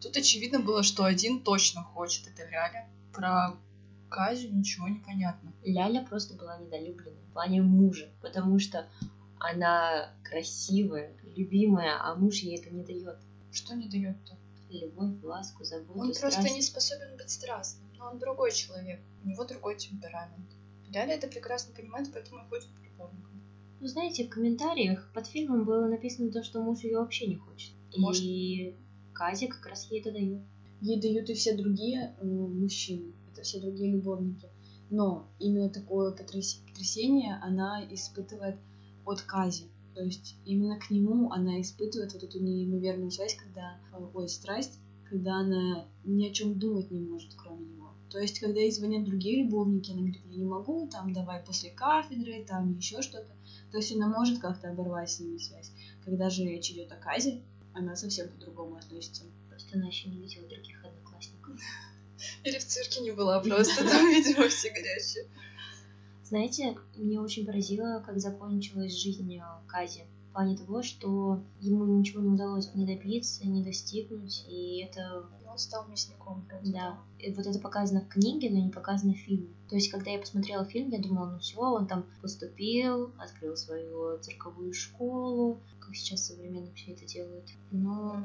тут 0.00 0.16
очевидно 0.16 0.60
было, 0.60 0.82
что 0.82 1.04
один 1.04 1.42
точно 1.42 1.82
хочет, 1.82 2.28
это 2.28 2.48
Ляля. 2.48 2.88
Про 3.12 3.56
Казю 4.08 4.48
ничего 4.50 4.88
не 4.88 5.00
понятно. 5.00 5.52
Ляля 5.64 6.02
просто 6.02 6.34
была 6.34 6.58
недолюблена 6.58 7.18
в 7.28 7.32
плане 7.32 7.62
мужа, 7.62 8.08
потому 8.22 8.58
что 8.58 8.86
она 9.38 10.12
красивая, 10.22 11.16
любимая, 11.36 11.96
а 12.00 12.14
муж 12.14 12.36
ей 12.36 12.58
это 12.58 12.70
не 12.70 12.84
дает. 12.84 13.18
Что 13.52 13.74
не 13.74 13.88
дает-то? 13.88 14.36
Любовь, 14.70 15.22
ласку, 15.22 15.64
заботу, 15.64 15.98
Он 15.98 16.14
страсть. 16.14 16.36
просто 16.36 16.54
не 16.54 16.62
способен 16.62 17.16
быть 17.16 17.30
страстным, 17.30 17.87
но 17.98 18.06
он 18.06 18.18
другой 18.18 18.52
человек, 18.52 19.00
у 19.24 19.28
него 19.28 19.44
другой 19.44 19.76
темперамент. 19.76 20.50
Ляля 20.90 21.14
это 21.14 21.28
прекрасно 21.28 21.74
понимает, 21.74 22.08
поэтому 22.12 22.42
и 22.42 22.48
ходит 22.48 22.66
к 22.66 22.84
любовникам. 22.84 23.42
Ну, 23.80 23.86
знаете, 23.86 24.26
в 24.26 24.30
комментариях 24.30 25.10
под 25.12 25.26
фильмом 25.26 25.64
было 25.64 25.86
написано 25.86 26.30
то, 26.30 26.42
что 26.42 26.62
муж 26.62 26.80
ее 26.82 26.98
вообще 26.98 27.26
не 27.26 27.36
хочет. 27.36 27.72
Может. 27.96 28.22
И 28.24 28.76
Казя 29.12 29.48
как 29.48 29.66
раз 29.66 29.90
ей 29.90 30.00
это 30.00 30.12
дает. 30.12 30.42
Ей 30.80 31.00
дают 31.00 31.28
и 31.28 31.34
все 31.34 31.56
другие 31.56 32.16
э, 32.20 32.24
мужчины, 32.24 33.12
это 33.32 33.42
все 33.42 33.60
другие 33.60 33.92
любовники. 33.92 34.48
Но 34.90 35.28
именно 35.38 35.68
такое 35.68 36.12
потряс- 36.12 36.64
потрясение 36.66 37.38
она 37.42 37.84
испытывает 37.92 38.56
от 39.04 39.20
Кази. 39.22 39.64
То 39.94 40.02
есть 40.04 40.36
именно 40.44 40.78
к 40.78 40.90
нему 40.90 41.32
она 41.32 41.60
испытывает 41.60 42.12
вот 42.14 42.22
эту 42.22 42.38
неимоверную 42.38 43.10
связь, 43.10 43.34
когда, 43.34 43.78
э, 43.92 44.06
ой, 44.14 44.28
страсть, 44.28 44.78
когда 45.08 45.38
она 45.38 45.86
ни 46.04 46.28
о 46.28 46.32
чем 46.32 46.58
думать 46.58 46.90
не 46.90 47.00
может, 47.00 47.34
кроме 47.34 47.66
него. 47.66 47.77
То 48.10 48.18
есть, 48.18 48.40
когда 48.40 48.60
ей 48.60 48.70
звонят 48.70 49.04
другие 49.04 49.44
любовники, 49.44 49.90
она 49.90 50.00
говорит, 50.00 50.20
я 50.24 50.36
не 50.36 50.44
могу, 50.44 50.88
там, 50.88 51.12
давай 51.12 51.42
после 51.42 51.70
кафедры, 51.70 52.44
там, 52.46 52.76
еще 52.76 53.02
что-то. 53.02 53.30
То 53.70 53.76
есть, 53.76 53.92
она 53.92 54.08
может 54.08 54.38
как-то 54.38 54.70
оборвать 54.70 55.10
с 55.10 55.20
ними 55.20 55.38
связь. 55.38 55.70
Когда 56.04 56.30
же 56.30 56.44
речь 56.44 56.70
идет 56.70 56.90
о 56.90 56.96
Казе, 56.96 57.42
она 57.74 57.96
совсем 57.96 58.28
по-другому 58.28 58.76
относится. 58.76 59.24
Просто 59.48 59.76
она 59.76 59.88
еще 59.88 60.08
не 60.08 60.20
видела 60.20 60.48
других 60.48 60.84
одноклассников. 60.84 61.60
Или 62.44 62.58
в 62.58 62.64
цирке 62.64 63.00
не 63.00 63.10
была 63.10 63.40
просто, 63.40 63.84
там, 63.88 64.06
видимо, 64.10 64.48
все 64.48 64.70
горячие. 64.70 65.26
Знаете, 66.24 66.76
мне 66.96 67.20
очень 67.20 67.46
поразило, 67.46 68.02
как 68.04 68.18
закончилась 68.20 69.00
жизнь 69.00 69.34
э, 69.36 69.42
Кази. 69.66 70.04
В 70.28 70.32
плане 70.32 70.56
того, 70.56 70.82
что 70.82 71.42
ему 71.60 71.86
ничего 71.86 72.20
не 72.20 72.28
удалось 72.28 72.74
не 72.74 72.84
добиться, 72.86 73.46
не 73.46 73.64
достигнуть, 73.64 74.44
и 74.48 74.82
это... 74.82 75.26
Он 75.58 75.60
стал 75.60 75.88
мясником 75.88 76.46
просто. 76.48 76.72
Да, 76.72 76.98
и 77.18 77.32
вот 77.32 77.44
это 77.44 77.58
показано 77.58 78.02
в 78.02 78.08
книге, 78.08 78.48
но 78.48 78.60
не 78.60 78.70
показано 78.70 79.12
в 79.14 79.16
фильме. 79.16 79.52
То 79.68 79.74
есть, 79.74 79.90
когда 79.90 80.12
я 80.12 80.20
посмотрела 80.20 80.64
фильм, 80.64 80.90
я 80.90 81.00
думала, 81.00 81.30
ну 81.30 81.38
все, 81.40 81.58
он 81.58 81.88
там 81.88 82.06
поступил, 82.22 83.12
открыл 83.18 83.56
свою 83.56 84.20
цирковую 84.20 84.72
школу, 84.72 85.60
как 85.80 85.96
сейчас 85.96 86.26
современно 86.26 86.72
все 86.74 86.92
это 86.92 87.04
делают. 87.06 87.48
Но... 87.72 88.24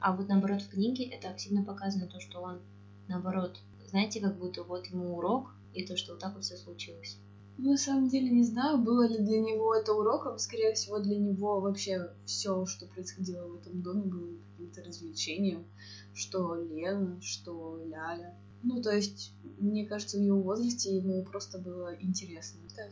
А 0.00 0.16
вот 0.16 0.26
наоборот 0.26 0.62
в 0.62 0.68
книге 0.68 1.04
это 1.04 1.30
активно 1.30 1.62
показано, 1.64 2.08
то, 2.08 2.18
что 2.18 2.40
он 2.40 2.60
наоборот, 3.06 3.60
знаете, 3.86 4.20
как 4.20 4.36
будто 4.36 4.64
вот 4.64 4.88
ему 4.88 5.16
урок, 5.16 5.54
и 5.74 5.86
то, 5.86 5.96
что 5.96 6.14
вот 6.14 6.20
так 6.20 6.34
вот 6.34 6.42
все 6.42 6.56
случилось. 6.56 7.18
Ну, 7.58 7.72
на 7.72 7.76
самом 7.76 8.08
деле 8.08 8.30
не 8.30 8.44
знаю, 8.44 8.78
было 8.78 9.06
ли 9.06 9.18
для 9.18 9.40
него 9.40 9.74
это 9.74 9.92
уроком. 9.92 10.38
Скорее 10.38 10.74
всего, 10.74 10.98
для 10.98 11.16
него 11.16 11.60
вообще 11.60 12.10
все, 12.24 12.66
что 12.66 12.86
происходило 12.86 13.46
в 13.46 13.56
этом 13.56 13.82
доме, 13.82 14.02
было 14.02 14.30
каким-то 14.50 14.82
развлечением. 14.82 15.64
Что 16.14 16.54
Лена, 16.54 17.20
что 17.20 17.80
Ляля. 17.84 18.34
Ну, 18.62 18.80
то 18.80 18.94
есть, 18.94 19.32
мне 19.58 19.86
кажется, 19.86 20.18
в 20.18 20.22
его 20.22 20.40
возрасте 20.40 20.96
ему 20.96 21.24
просто 21.24 21.58
было 21.58 21.94
интересно. 22.00 22.60
Да. 22.76 22.88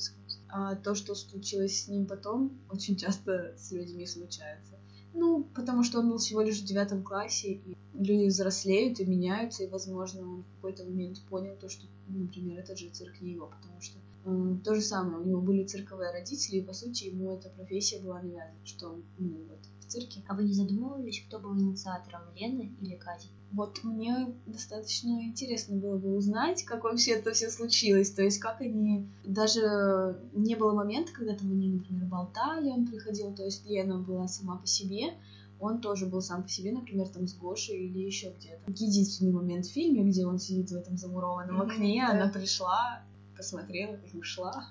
А 0.48 0.74
то, 0.74 0.94
что 0.94 1.14
случилось 1.14 1.84
с 1.84 1.88
ним 1.88 2.06
потом, 2.06 2.58
очень 2.70 2.96
часто 2.96 3.54
с 3.56 3.70
людьми 3.70 4.06
случается. 4.06 4.74
Ну, 5.14 5.44
потому 5.54 5.82
что 5.82 6.00
он 6.00 6.10
был 6.10 6.18
всего 6.18 6.40
лишь 6.40 6.60
в 6.60 6.64
девятом 6.64 7.02
классе, 7.02 7.54
и 7.64 7.76
люди 7.94 8.28
взрослеют 8.28 9.00
и 9.00 9.04
меняются, 9.04 9.64
и, 9.64 9.68
возможно, 9.68 10.22
он 10.22 10.42
в 10.42 10.54
какой-то 10.56 10.84
момент 10.84 11.20
понял 11.28 11.56
то, 11.56 11.68
что, 11.68 11.86
например, 12.08 12.60
этот 12.60 12.78
же 12.78 12.90
цирк 12.90 13.20
не 13.20 13.32
его, 13.32 13.46
потому 13.46 13.80
что 13.80 13.98
то 14.24 14.74
же 14.74 14.82
самое, 14.82 15.18
у 15.18 15.26
него 15.26 15.40
были 15.40 15.64
цирковые 15.64 16.12
родители, 16.12 16.56
и, 16.56 16.64
по 16.64 16.72
сути, 16.72 17.04
ему 17.04 17.30
эта 17.32 17.48
профессия 17.48 18.00
была 18.00 18.20
навязана, 18.20 18.54
что 18.64 18.88
он, 18.88 19.04
ну, 19.18 19.36
вот, 19.48 19.60
в 19.80 19.86
цирке. 19.86 20.22
А 20.28 20.34
вы 20.34 20.44
не 20.44 20.52
задумывались, 20.52 21.22
кто 21.26 21.38
был 21.38 21.56
инициатором, 21.56 22.22
Лены 22.36 22.72
или 22.80 22.96
Кати? 22.96 23.28
Вот 23.52 23.82
мне 23.82 24.34
достаточно 24.46 25.24
интересно 25.24 25.76
было 25.76 25.96
бы 25.96 26.14
узнать, 26.14 26.62
как 26.64 26.84
вообще 26.84 27.12
это 27.12 27.32
все 27.32 27.50
случилось. 27.50 28.10
То 28.10 28.22
есть, 28.22 28.38
как 28.38 28.60
они... 28.60 29.08
Даже 29.24 30.20
не 30.34 30.54
было 30.54 30.72
момента, 30.72 31.12
когда 31.12 31.34
там 31.34 31.50
они, 31.50 31.72
например, 31.72 32.04
болтали, 32.04 32.68
он 32.68 32.86
приходил, 32.86 33.34
то 33.34 33.44
есть 33.44 33.66
Лена 33.66 33.98
была 33.98 34.28
сама 34.28 34.58
по 34.58 34.66
себе, 34.66 35.14
он 35.58 35.80
тоже 35.80 36.06
был 36.06 36.22
сам 36.22 36.42
по 36.42 36.48
себе, 36.48 36.72
например, 36.72 37.08
там 37.08 37.26
с 37.26 37.34
Гошей 37.34 37.86
или 37.86 37.98
еще 37.98 38.32
где-то. 38.38 38.70
Единственный 38.70 39.32
момент 39.32 39.66
в 39.66 39.72
фильме, 39.72 40.04
где 40.04 40.26
он 40.26 40.38
сидит 40.38 40.70
в 40.70 40.74
этом 40.74 40.96
замурованном 40.96 41.60
окне, 41.60 42.02
да. 42.06 42.12
она 42.12 42.32
пришла, 42.32 43.02
посмотрела 43.40 43.96
и 43.96 44.18
ушла. 44.18 44.68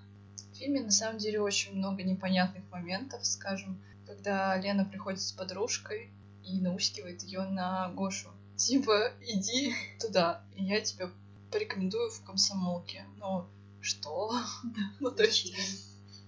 В 0.53 0.57
фильме 0.57 0.81
на 0.81 0.91
самом 0.91 1.17
деле 1.17 1.41
очень 1.41 1.75
много 1.75 2.03
непонятных 2.03 2.63
моментов, 2.69 3.25
скажем, 3.25 3.81
когда 4.05 4.55
Лена 4.57 4.85
приходит 4.85 5.21
с 5.21 5.31
подружкой 5.31 6.11
и 6.45 6.61
наускивает 6.61 7.23
ее 7.23 7.41
на 7.41 7.89
Гошу. 7.89 8.29
Типа, 8.57 9.11
иди 9.25 9.73
туда, 9.99 10.43
и 10.55 10.63
я 10.63 10.81
тебя 10.81 11.09
порекомендую 11.51 12.11
в 12.11 12.23
комсомолке. 12.23 13.05
Ну, 13.17 13.47
что? 13.81 14.35
Ну, 14.99 15.09
то 15.09 15.23
есть, 15.23 15.51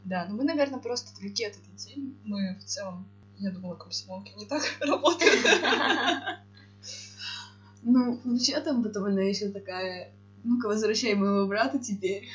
да, 0.04 0.26
ну 0.28 0.36
мы, 0.36 0.44
наверное, 0.44 0.80
просто 0.80 1.16
далеки 1.20 1.46
от 1.46 1.54
этой 1.54 1.76
темы. 1.78 2.16
Мы 2.24 2.58
в 2.60 2.64
целом, 2.64 3.08
я 3.38 3.52
думала, 3.52 3.76
комсомолки 3.76 4.34
не 4.36 4.48
так 4.48 4.64
работают. 4.80 5.46
Ну, 7.84 8.20
вообще 8.24 8.60
там 8.62 8.84
потом 8.84 9.06
она 9.06 9.22
еще 9.22 9.50
такая, 9.50 10.14
ну-ка, 10.44 10.68
возвращай 10.68 11.14
моего 11.16 11.48
брата 11.48 11.80
теперь. 11.80 12.28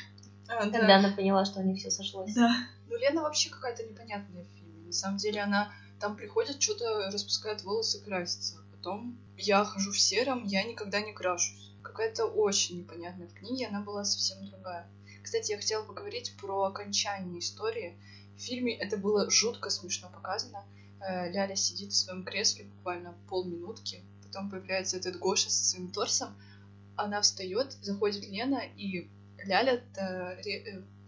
А, 0.47 0.65
да. 0.65 0.79
Тогда 0.79 0.97
она 0.97 1.11
поняла, 1.11 1.45
что 1.45 1.59
у 1.59 1.63
них 1.63 1.79
все 1.79 1.91
сошлось. 1.91 2.33
Да. 2.33 2.49
Ну, 2.87 2.97
Лена 2.97 3.21
вообще 3.21 3.49
какая-то 3.49 3.83
непонятная 3.83 4.43
в 4.43 4.57
фильме. 4.57 4.85
На 4.85 4.93
самом 4.93 5.17
деле 5.17 5.41
она 5.41 5.71
там 5.99 6.15
приходит, 6.15 6.61
что-то 6.61 7.09
распускает 7.11 7.63
волосы, 7.63 8.03
красится. 8.03 8.57
Потом 8.71 9.17
я 9.37 9.65
хожу 9.65 9.91
в 9.91 9.99
сером, 9.99 10.45
я 10.45 10.63
никогда 10.63 11.01
не 11.01 11.13
крашусь. 11.13 11.73
Какая-то 11.83 12.25
очень 12.25 12.79
непонятная 12.79 13.27
в 13.27 13.33
книге, 13.33 13.67
она 13.67 13.81
была 13.81 14.03
совсем 14.05 14.45
другая. 14.45 14.87
Кстати, 15.23 15.51
я 15.51 15.57
хотела 15.57 15.83
поговорить 15.83 16.33
про 16.39 16.63
окончание 16.63 17.39
истории. 17.39 17.97
В 18.37 18.39
фильме 18.39 18.77
это 18.77 18.97
было 18.97 19.29
жутко 19.29 19.69
смешно 19.69 20.09
показано. 20.09 20.63
Э, 21.01 21.29
Ляля 21.31 21.55
сидит 21.55 21.91
в 21.91 21.95
своем 21.95 22.23
кресле 22.23 22.65
буквально 22.65 23.15
полминутки, 23.27 24.03
потом 24.23 24.49
появляется 24.49 24.97
этот 24.97 25.17
Гоша 25.17 25.49
со 25.49 25.63
своим 25.63 25.91
торсом, 25.91 26.35
она 26.97 27.21
встает, 27.21 27.73
заходит 27.81 28.27
Лена, 28.27 28.61
и 28.75 29.09
Ляля, 29.43 29.83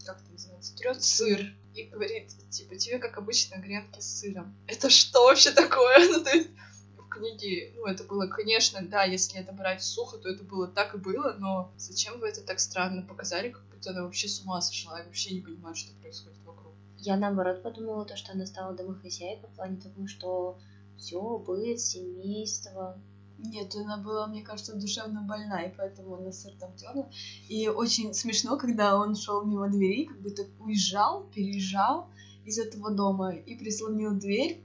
как 0.06 0.22
это 0.22 0.32
называется, 0.32 0.76
трет 0.76 1.04
сыр 1.04 1.54
и 1.74 1.84
говорит, 1.84 2.32
типа, 2.50 2.76
тебе, 2.76 3.00
как 3.00 3.18
обычно, 3.18 3.58
гренки 3.58 4.00
с 4.00 4.20
сыром. 4.20 4.56
Это 4.68 4.90
что 4.90 5.26
вообще 5.26 5.52
такое? 5.52 5.98
Ну, 6.10 6.24
то 6.24 6.32
есть, 6.32 6.50
в 6.98 7.08
книге, 7.10 7.74
ну, 7.76 7.86
это 7.86 8.04
было, 8.04 8.28
конечно, 8.28 8.82
да, 8.82 9.04
если 9.04 9.40
это 9.40 9.52
брать 9.52 9.84
сухо, 9.84 10.18
то 10.18 10.30
это 10.30 10.44
было 10.44 10.68
так 10.68 10.96
и 10.96 10.98
было, 10.98 11.36
но 11.38 11.72
зачем 11.78 12.20
вы 12.20 12.30
это 12.30 12.42
так 12.42 12.60
странно 12.60 13.02
показали, 13.02 13.52
как 13.52 13.64
будто 13.70 13.92
она 13.92 14.04
вообще 14.04 14.28
с 14.28 14.42
ума 14.42 14.62
сошла 14.62 15.02
и 15.02 15.06
вообще 15.06 15.36
не 15.36 15.42
понимает, 15.42 15.78
что 15.78 15.94
происходит 16.02 16.40
вокруг. 16.46 16.74
Я 16.98 17.18
наоборот 17.18 17.64
подумала, 17.64 18.06
то, 18.06 18.16
что 18.18 18.34
она 18.34 18.46
стала 18.46 18.76
домохозяйкой 18.76 19.50
в 19.50 19.56
плане 19.56 19.78
того, 19.78 20.08
что 20.08 20.60
все, 20.98 21.38
быт, 21.40 21.80
семейство. 21.80 23.02
Нет, 23.44 23.74
она 23.76 23.98
была, 23.98 24.28
мне 24.28 24.42
кажется, 24.42 24.76
душевно 24.76 25.22
больна, 25.22 25.64
и 25.64 25.74
поэтому 25.76 26.16
она 26.16 26.32
сыр 26.32 26.54
там 26.60 26.76
терла. 26.76 27.10
И 27.48 27.68
очень 27.70 28.14
смешно, 28.14 28.58
когда 28.58 28.98
он 28.98 29.16
шел 29.16 29.46
мимо 29.46 29.70
двери, 29.70 30.06
как 30.06 30.20
будто 30.22 30.46
уезжал, 30.60 31.24
переезжал 31.34 32.10
из 32.46 32.60
этого 32.60 32.92
дома 32.92 33.34
и 33.34 33.56
прислонил 33.56 34.14
дверь, 34.14 34.62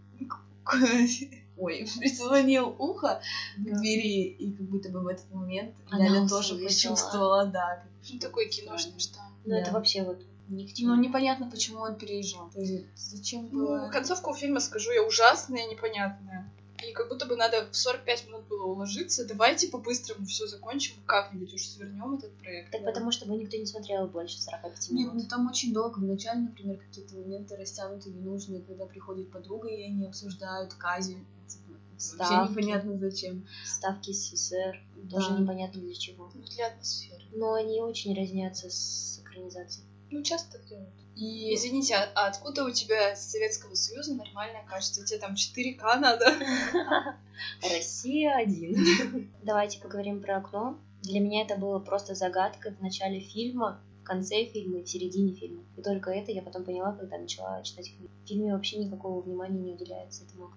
ой, 1.56 1.86
прислонил 1.98 2.74
ухо 2.78 3.20
к 3.56 3.62
двери, 3.62 4.24
и 4.24 4.52
как 4.52 4.66
будто 4.66 4.88
бы 4.88 5.00
в 5.00 5.06
этот 5.06 5.30
момент 5.32 5.74
Она 5.90 6.08
Ляля 6.08 6.28
тоже 6.28 6.56
почувствовала, 6.56 7.46
да. 7.46 7.84
Ну, 8.12 8.18
такой 8.18 8.48
киношный 8.48 8.98
штамп. 8.98 9.30
Ну, 9.44 9.50
Да. 9.50 9.60
это 9.60 9.72
вообще 9.72 10.02
вот 10.02 10.22
ни 10.48 10.66
к 10.66 10.72
чему. 10.74 10.94
Ну, 10.94 11.02
непонятно, 11.02 11.50
почему 11.50 11.80
он 11.80 11.96
переезжал. 11.96 12.50
То 12.50 12.60
есть, 12.60 12.86
зачем 12.96 13.46
было... 13.48 13.86
Ну, 13.86 13.90
концовка 13.92 14.28
у 14.28 14.34
фильма, 14.34 14.60
скажу 14.60 14.90
я, 14.92 15.02
ужасная, 15.02 15.66
непонятная. 15.70 16.50
И 16.88 16.92
как 16.92 17.08
будто 17.08 17.26
бы 17.26 17.36
надо 17.36 17.66
в 17.70 17.76
45 17.76 18.26
минут 18.28 18.46
было 18.48 18.64
уложиться. 18.64 19.24
Давайте 19.26 19.68
по-быстрому 19.68 20.26
все 20.26 20.46
закончим, 20.46 20.94
как-нибудь 21.06 21.54
уж 21.54 21.62
свернем 21.62 22.14
этот 22.14 22.32
проект. 22.38 22.72
Так 22.72 22.84
потому 22.84 23.10
что 23.12 23.24
его 23.24 23.34
никто 23.36 23.56
не 23.56 23.66
смотрел 23.66 24.06
больше 24.06 24.40
45 24.40 24.90
Нет, 24.90 25.06
минут. 25.08 25.14
ну 25.14 25.28
там 25.28 25.46
очень 25.48 25.72
долго. 25.72 25.98
Вначале, 25.98 26.40
например, 26.40 26.78
какие-то 26.78 27.14
моменты 27.16 27.56
растянуты, 27.56 28.10
ненужные, 28.10 28.62
когда 28.62 28.86
приходит 28.86 29.30
подруга, 29.30 29.68
и 29.68 29.82
они 29.84 30.06
обсуждают 30.06 30.74
Кази. 30.74 31.14
Типа, 31.46 31.72
это 31.72 31.80
вообще 31.92 32.14
Ставки. 32.26 32.50
непонятно 32.52 32.98
зачем. 32.98 33.46
Ставки 33.64 34.12
СССР, 34.12 34.82
тоже 35.10 35.30
Да. 35.30 35.38
непонятно 35.38 35.80
для 35.80 35.94
чего. 35.94 36.30
Ну, 36.34 36.42
для 36.42 36.66
атмосферы. 36.68 37.22
Но 37.32 37.54
они 37.54 37.80
очень 37.80 38.14
разнятся 38.16 38.68
с 38.70 39.20
экранизацией. 39.22 39.86
Ну, 40.10 40.22
часто 40.22 40.58
так 40.58 40.66
делают. 40.66 40.94
И 41.16 41.54
Извините, 41.54 41.94
а, 41.94 42.26
откуда 42.26 42.64
у 42.64 42.70
тебя 42.70 43.14
с 43.14 43.30
Советского 43.30 43.74
Союза 43.74 44.14
нормальная 44.14 44.64
качество? 44.64 45.04
Тебе 45.04 45.20
там 45.20 45.34
4К 45.34 46.00
надо? 46.00 46.26
Россия 47.62 48.34
один. 48.36 49.30
Давайте 49.42 49.80
поговорим 49.80 50.20
про 50.20 50.38
окно. 50.38 50.78
Для 51.02 51.20
меня 51.20 51.42
это 51.42 51.56
было 51.56 51.78
просто 51.78 52.14
загадкой 52.14 52.74
в 52.74 52.80
начале 52.80 53.20
фильма, 53.20 53.80
в 54.00 54.04
конце 54.04 54.46
фильма 54.46 54.80
и 54.80 54.82
в 54.82 54.88
середине 54.88 55.34
фильма. 55.34 55.62
И 55.76 55.82
только 55.82 56.10
это 56.10 56.32
я 56.32 56.42
потом 56.42 56.64
поняла, 56.64 56.92
когда 56.92 57.18
начала 57.18 57.62
читать 57.62 57.94
книгу. 57.94 58.12
В 58.24 58.28
фильме 58.28 58.52
вообще 58.52 58.78
никакого 58.78 59.20
внимания 59.20 59.60
не 59.60 59.72
уделяется 59.74 60.24
этому. 60.24 60.52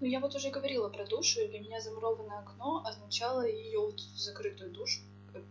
Ну, 0.00 0.06
я 0.06 0.20
вот 0.20 0.34
уже 0.34 0.50
говорила 0.50 0.88
про 0.88 1.06
душу, 1.06 1.40
и 1.40 1.48
для 1.48 1.60
меня 1.60 1.80
замурованное 1.80 2.40
окно 2.40 2.82
означало 2.84 3.46
ее 3.46 3.78
вот 3.78 4.00
закрытую 4.00 4.72
душу. 4.72 5.00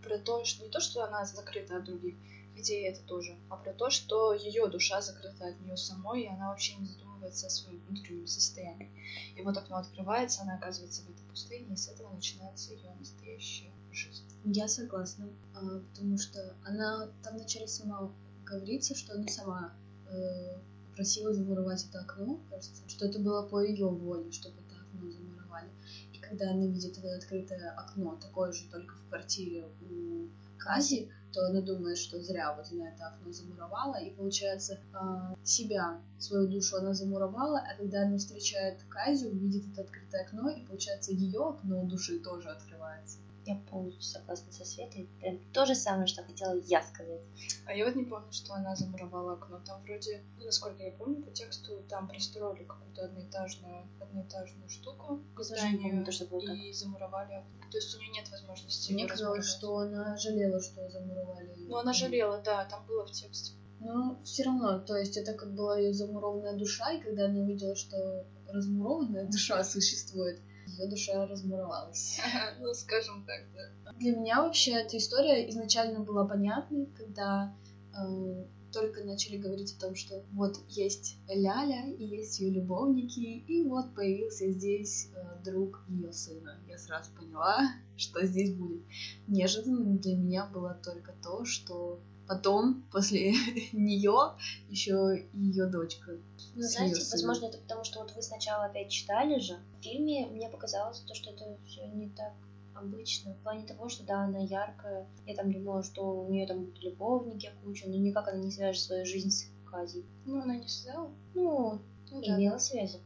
Про 0.03 0.19
то, 0.19 0.43
что 0.45 0.63
не 0.63 0.69
то, 0.69 0.79
что 0.79 1.03
она 1.03 1.25
закрыта 1.25 1.77
от 1.77 1.85
других, 1.85 2.15
и 2.55 2.81
это 2.83 3.01
тоже, 3.01 3.37
а 3.49 3.57
про 3.57 3.73
то, 3.73 3.89
что 3.89 4.33
ее 4.33 4.67
душа 4.67 5.01
закрыта 5.01 5.47
от 5.47 5.59
нее 5.61 5.77
самой, 5.77 6.23
и 6.23 6.27
она 6.27 6.49
вообще 6.49 6.75
не 6.75 6.85
задумывается 6.85 7.47
о 7.47 7.49
своем 7.49 7.81
внутреннем 7.87 8.27
состоянии. 8.27 8.91
И 9.35 9.41
вот 9.41 9.57
окно 9.57 9.77
открывается, 9.77 10.41
она 10.43 10.55
оказывается 10.55 11.01
в 11.03 11.09
этой 11.09 11.23
пустыне, 11.29 11.73
и 11.73 11.77
с 11.77 11.87
этого 11.87 12.13
начинается 12.13 12.73
ее 12.73 12.93
настоящая 12.99 13.71
жизнь. 13.91 14.23
я 14.45 14.67
согласна, 14.67 15.29
а, 15.53 15.79
потому 15.79 16.17
что 16.17 16.55
она 16.63 17.09
там 17.23 17.35
вначале 17.35 17.67
сама 17.67 18.11
говорится, 18.45 18.95
что 18.95 19.13
она 19.13 19.27
сама 19.27 19.73
э, 20.09 20.57
просила 20.95 21.33
замуровать 21.33 21.85
это 21.89 22.01
окно, 22.01 22.39
кажется, 22.49 22.83
что 22.87 23.05
это 23.05 23.19
было 23.19 23.47
по 23.47 23.61
ее 23.61 23.87
воле, 23.87 24.31
чтобы 24.31 24.55
это 24.61 24.81
окно 24.81 25.09
замуровали. 25.09 25.69
И 26.13 26.17
когда 26.19 26.51
она 26.51 26.65
видит 26.65 26.97
это 26.97 27.15
открытое 27.15 27.71
окно, 27.71 28.17
такое 28.21 28.51
же 28.51 28.69
только 28.69 28.95
в 28.95 29.09
квартире 29.09 29.65
у 29.81 30.27
Кази, 30.57 31.09
то 31.31 31.45
она 31.47 31.61
думает, 31.61 31.97
что 31.97 32.21
зря 32.21 32.53
вот 32.55 32.71
она 32.71 32.89
это 32.89 33.07
окно 33.07 33.31
замуровала, 33.31 33.95
и 33.95 34.11
получается 34.11 34.79
а, 34.93 35.35
себя, 35.43 35.99
свою 36.19 36.47
душу 36.47 36.77
она 36.77 36.93
замуровала, 36.93 37.59
а 37.59 37.77
когда 37.77 38.03
она 38.03 38.17
встречает 38.17 38.79
Казю, 38.89 39.29
видит 39.29 39.63
это 39.71 39.81
открытое 39.81 40.23
окно, 40.23 40.49
и 40.49 40.65
получается 40.65 41.11
ее 41.11 41.49
окно 41.49 41.83
души 41.85 42.19
тоже 42.19 42.49
открывается. 42.49 43.17
Я 43.45 43.55
полностью 43.55 44.03
согласна 44.03 44.51
со 44.51 44.63
Светой. 44.65 45.09
Прям 45.19 45.39
то 45.51 45.65
же 45.65 45.73
самое, 45.73 46.05
что 46.05 46.23
хотела 46.23 46.53
я 46.65 46.81
сказать. 46.83 47.21
А 47.65 47.73
я 47.73 47.85
вот 47.85 47.95
не 47.95 48.03
помню, 48.03 48.31
что 48.31 48.53
она 48.53 48.75
замуровала 48.75 49.33
окно. 49.33 49.59
Там 49.65 49.81
вроде, 49.83 50.23
ну, 50.37 50.45
насколько 50.45 50.83
я 50.83 50.91
помню, 50.91 51.23
по 51.23 51.31
тексту 51.31 51.83
там 51.89 52.07
пристроили 52.07 52.63
какую-то 52.63 53.05
одноэтажную, 53.05 53.87
одноэтажную 53.99 54.69
штуку 54.69 55.21
к 55.35 55.39
не 55.39 55.43
помню, 55.43 55.43
зданию 55.43 56.05
то, 56.05 56.11
что 56.11 56.25
было 56.25 56.45
так. 56.45 56.55
и 56.55 56.71
замуровали 56.71 57.33
окно. 57.33 57.71
То 57.71 57.77
есть 57.77 57.95
у 57.95 57.99
нее 57.99 58.11
нет 58.11 58.29
возможности 58.29 58.93
Мне 58.93 59.07
казалось, 59.07 59.49
что 59.49 59.77
она 59.77 60.17
жалела, 60.17 60.61
что 60.61 60.87
замуровали 60.89 61.49
её. 61.55 61.69
Ну, 61.69 61.77
она 61.77 61.93
жалела, 61.93 62.41
да, 62.43 62.65
там 62.65 62.85
было 62.85 63.05
в 63.05 63.11
тексте. 63.11 63.53
Но 63.79 64.19
все 64.23 64.43
равно, 64.43 64.77
то 64.77 64.95
есть 64.95 65.17
это 65.17 65.33
как 65.33 65.55
была 65.55 65.79
ее 65.79 65.93
замурованная 65.93 66.55
душа, 66.55 66.91
и 66.91 67.01
когда 67.01 67.25
она 67.25 67.39
увидела, 67.39 67.75
что 67.75 68.27
размурованная 68.47 69.25
душа 69.25 69.63
существует, 69.63 70.39
ее 70.77 70.87
душа 70.87 71.25
размуровалась. 71.25 72.19
Ну, 72.59 72.73
скажем 72.73 73.25
так, 73.25 73.45
да. 73.53 73.91
Для 73.93 74.15
меня 74.15 74.41
вообще 74.41 74.71
эта 74.71 74.97
история 74.97 75.49
изначально 75.49 75.99
была 75.99 76.27
понятной, 76.27 76.87
когда 76.97 77.55
э, 77.93 78.45
только 78.71 79.03
начали 79.03 79.37
говорить 79.37 79.75
о 79.77 79.79
том, 79.79 79.95
что 79.95 80.23
вот 80.31 80.57
есть 80.69 81.17
Ляля 81.27 81.89
и 81.91 82.03
есть 82.03 82.39
ее 82.39 82.51
любовники, 82.51 83.19
и 83.19 83.63
вот 83.63 83.93
появился 83.95 84.49
здесь 84.51 85.09
э, 85.13 85.43
друг 85.43 85.83
ее 85.87 86.11
сына. 86.13 86.59
Я 86.67 86.77
сразу 86.77 87.11
поняла, 87.13 87.59
что 87.97 88.25
здесь 88.25 88.53
будет. 88.53 88.83
Неожиданным 89.27 89.97
для 89.99 90.15
меня 90.15 90.45
было 90.45 90.79
только 90.83 91.13
то, 91.21 91.45
что 91.45 92.01
потом, 92.31 92.85
после 92.93 93.33
нее, 93.73 94.35
еще 94.69 95.27
ее 95.33 95.65
дочка. 95.65 96.13
Ну, 96.55 96.61
знаете, 96.61 97.01
возможно, 97.11 97.47
это 97.47 97.57
потому, 97.57 97.83
что 97.83 97.99
вот 97.99 98.15
вы 98.15 98.21
сначала 98.21 98.65
опять 98.65 98.89
читали 98.89 99.37
же. 99.39 99.59
В 99.79 99.83
фильме 99.83 100.27
мне 100.27 100.47
показалось 100.47 101.01
то, 101.01 101.13
что 101.13 101.31
это 101.31 101.57
все 101.65 101.85
не 101.87 102.09
так 102.09 102.33
обычно. 102.73 103.33
В 103.33 103.39
плане 103.39 103.67
того, 103.67 103.89
что 103.89 104.05
да, 104.05 104.23
она 104.23 104.39
яркая. 104.39 105.09
Я 105.25 105.35
там 105.35 105.51
думала, 105.51 105.83
что 105.83 106.03
у 106.03 106.31
нее 106.31 106.47
там 106.47 106.63
будут 106.63 106.81
любовники 106.81 107.51
куча, 107.65 107.89
но 107.89 107.97
никак 107.97 108.29
она 108.29 108.37
не 108.37 108.51
свяжет 108.51 108.81
свою 108.81 109.05
жизнь 109.05 109.29
с 109.29 109.51
Казей. 109.69 110.05
Ну, 110.25 110.41
она 110.41 110.55
не 110.55 110.69
связала? 110.69 111.11
Ну, 111.33 111.81
ну 112.11 112.21
имела 112.21 112.55
да. 112.55 112.59
связи. 112.59 112.99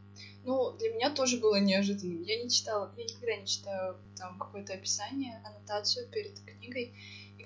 Ну, 0.44 0.78
для 0.78 0.94
меня 0.94 1.10
тоже 1.10 1.40
было 1.40 1.60
неожиданным. 1.60 2.22
Я 2.22 2.44
не 2.44 2.50
читала, 2.52 2.94
я 2.96 3.04
никогда 3.06 3.36
не 3.38 3.48
читаю 3.48 3.98
там 4.16 4.38
какое-то 4.38 4.74
описание, 4.74 5.42
аннотацию 5.44 6.08
перед 6.10 6.40
книгой. 6.42 6.94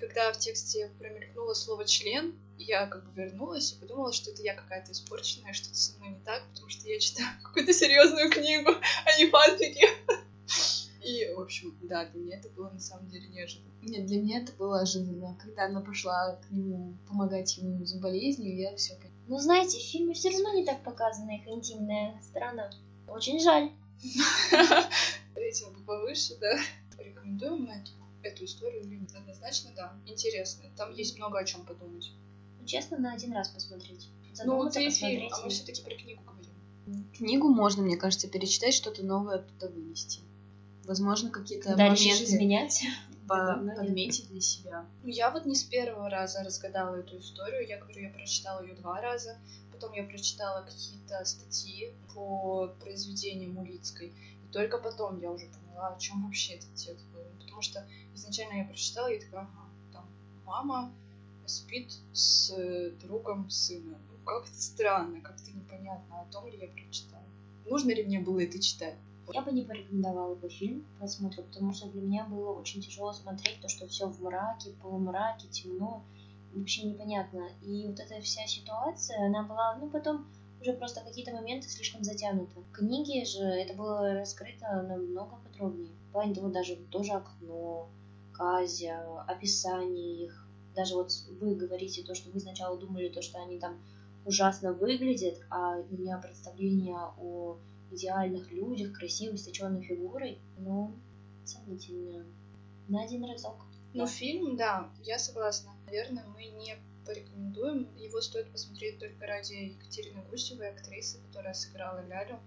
Когда 0.00 0.32
в 0.32 0.38
тексте 0.38 0.90
промелькнуло 0.98 1.52
слово 1.52 1.84
член, 1.84 2.34
я 2.56 2.86
как 2.86 3.04
бы 3.04 3.22
вернулась 3.22 3.72
и 3.72 3.80
подумала, 3.80 4.12
что 4.12 4.30
это 4.30 4.42
я 4.42 4.54
какая-то 4.54 4.92
испорченная, 4.92 5.52
что-то 5.52 5.76
со 5.76 5.96
мной 5.98 6.10
не 6.10 6.20
так, 6.20 6.42
потому 6.48 6.68
что 6.68 6.88
я 6.88 6.98
читаю 6.98 7.28
какую-то 7.42 7.72
серьезную 7.72 8.30
книгу, 8.30 8.70
а 9.04 9.18
не 9.18 9.28
фанфики. 9.30 9.86
И, 11.02 11.32
в 11.34 11.40
общем, 11.40 11.76
да, 11.82 12.06
для 12.06 12.20
меня 12.20 12.38
это 12.38 12.50
было 12.50 12.70
на 12.70 12.80
самом 12.80 13.08
деле 13.08 13.28
неожиданно. 13.28 13.70
Нет, 13.82 14.06
для 14.06 14.20
меня 14.20 14.40
это 14.40 14.52
было 14.52 14.80
ожиданно. 14.80 15.36
Когда 15.40 15.64
она 15.64 15.80
пошла 15.80 16.36
к 16.36 16.50
нему 16.50 16.96
помогать 17.08 17.56
ему 17.56 17.84
с 17.86 17.94
болезнью, 17.94 18.56
я 18.56 18.76
все 18.76 18.94
поняла. 18.96 19.10
Ну, 19.26 19.38
знаете, 19.38 19.78
в 19.78 19.82
фильме 19.82 20.12
все 20.12 20.30
равно 20.30 20.52
не 20.54 20.64
так 20.64 20.82
показана 20.82 21.30
их 21.30 21.46
интимная 21.46 22.20
сторона. 22.22 22.70
Очень 23.08 23.40
жаль. 23.40 23.70
Рейтинг 25.34 25.84
повыше, 25.86 26.36
да. 26.38 26.58
Рекомендуем 26.98 27.62
мы 27.62 27.74
эту, 27.74 27.92
эту 28.22 28.44
историю 28.44 28.82
или 28.82 28.96
нет? 28.96 29.14
Однозначно, 29.14 29.70
да. 29.76 29.94
Интересно. 30.06 30.64
Там 30.76 30.92
есть 30.92 31.16
много 31.16 31.38
о 31.38 31.44
чем 31.44 31.64
подумать. 31.64 32.12
Ну, 32.58 32.66
честно, 32.66 32.98
на 32.98 33.12
один 33.12 33.32
раз 33.32 33.48
посмотреть. 33.48 34.08
ну, 34.44 34.56
вот 34.56 34.74
фильм, 34.74 35.28
а 35.32 35.42
мы 35.42 35.50
все-таки 35.50 35.82
про 35.82 35.94
книгу 35.94 36.22
говорим. 36.22 37.10
Книгу 37.16 37.48
можно, 37.48 37.82
мне 37.82 37.96
кажется, 37.96 38.28
перечитать, 38.28 38.74
что-то 38.74 39.02
новое 39.02 39.36
оттуда 39.36 39.68
вынести 39.68 40.20
возможно, 40.90 41.30
какие-то 41.30 41.76
да, 41.76 41.84
моменты 41.84 42.24
изменять. 42.24 42.82
По 43.28 43.54
подметить 43.76 44.28
для 44.28 44.40
себя. 44.40 44.86
Ну, 45.04 45.08
я 45.08 45.30
вот 45.30 45.46
не 45.46 45.54
с 45.54 45.62
первого 45.62 46.10
раза 46.10 46.42
разгадала 46.42 46.96
эту 46.96 47.20
историю. 47.20 47.64
Я 47.64 47.78
говорю, 47.78 48.00
я 48.02 48.10
прочитала 48.10 48.60
ее 48.60 48.74
два 48.74 49.00
раза. 49.00 49.38
Потом 49.70 49.92
я 49.92 50.02
прочитала 50.02 50.62
какие-то 50.62 51.24
статьи 51.24 51.94
по 52.12 52.74
произведениям 52.80 53.56
Улицкой. 53.56 54.08
И 54.08 54.52
только 54.52 54.78
потом 54.78 55.20
я 55.20 55.30
уже 55.30 55.46
поняла, 55.46 55.94
о 55.94 55.98
чем 56.00 56.24
вообще 56.24 56.54
этот 56.54 56.74
текст. 56.74 57.04
Потому 57.60 57.62
что 57.62 57.86
изначально 58.14 58.58
я 58.58 58.64
прочитала, 58.64 59.08
и 59.08 59.20
такая, 59.20 59.42
ага, 59.42 59.68
там 59.92 60.08
мама 60.46 60.92
спит 61.44 61.92
с 62.14 62.50
другом 63.02 63.50
сына. 63.50 63.98
Ну, 64.08 64.16
как-то 64.24 64.58
странно, 64.58 65.20
как-то 65.20 65.50
непонятно, 65.52 66.22
о 66.22 66.24
том 66.32 66.46
ли 66.46 66.58
я 66.58 66.68
прочитала. 66.68 67.22
Нужно 67.66 67.90
ли 67.90 68.04
мне 68.04 68.18
было 68.20 68.40
это 68.40 68.58
читать? 68.58 68.96
Я 69.32 69.42
бы 69.42 69.52
не 69.52 69.62
порекомендовала 69.62 70.34
бы 70.34 70.48
фильм 70.48 70.82
к 70.82 70.98
просмотру, 70.98 71.42
потому 71.42 71.74
что 71.74 71.88
для 71.88 72.00
меня 72.00 72.24
было 72.24 72.52
очень 72.52 72.80
тяжело 72.80 73.12
смотреть 73.12 73.60
то, 73.60 73.68
что 73.68 73.86
все 73.86 74.08
в 74.08 74.22
мраке, 74.22 74.70
полумраке, 74.82 75.46
темно, 75.48 76.02
вообще 76.54 76.84
непонятно. 76.84 77.46
И 77.62 77.86
вот 77.86 78.00
эта 78.00 78.20
вся 78.22 78.46
ситуация, 78.46 79.26
она 79.26 79.42
была, 79.42 79.76
ну, 79.76 79.90
потом 79.90 80.26
уже 80.60 80.72
просто 80.74 81.00
какие-то 81.00 81.32
моменты 81.32 81.68
слишком 81.68 82.04
затянуты. 82.04 82.60
В 82.60 82.72
книге 82.72 83.24
же 83.24 83.42
это 83.42 83.74
было 83.74 84.14
раскрыто 84.14 84.82
намного 84.82 85.36
подробнее. 85.36 85.92
В 86.08 86.12
плане 86.12 86.34
того, 86.34 86.48
даже 86.48 86.76
тоже 86.76 87.12
окно, 87.12 87.88
Казя, 88.32 89.22
описание 89.26 90.26
их. 90.26 90.48
Даже 90.74 90.94
вот 90.94 91.10
вы 91.40 91.54
говорите 91.54 92.04
то, 92.04 92.14
что 92.14 92.30
вы 92.30 92.40
сначала 92.40 92.78
думали, 92.78 93.08
то, 93.08 93.22
что 93.22 93.42
они 93.42 93.58
там 93.58 93.80
ужасно 94.24 94.72
выглядят, 94.72 95.40
а 95.50 95.78
у 95.78 95.96
меня 95.96 96.18
представление 96.18 96.98
о 97.18 97.58
идеальных 97.90 98.52
людях, 98.52 98.92
красивой, 98.92 99.38
сточенной 99.38 99.82
фигурой, 99.82 100.38
но 100.58 100.92
сомнительно. 101.44 102.24
На 102.88 103.02
один 103.02 103.24
разок. 103.24 103.66
Ну, 103.92 104.06
фильм, 104.06 104.56
да, 104.56 104.90
я 105.02 105.18
согласна. 105.18 105.72
Наверное, 105.86 106.24
мы 106.26 106.44
не 106.44 106.76
порекомендуем. 107.04 107.88
Его 107.96 108.20
стоит 108.20 108.50
посмотреть 108.50 108.98
только 108.98 109.26
ради 109.26 109.54
Екатерины 109.54 110.22
Гусевой, 110.30 110.70
актрисы, 110.70 111.18
которая 111.28 111.54
сыграла 111.54 112.06
Лялю. 112.06 112.38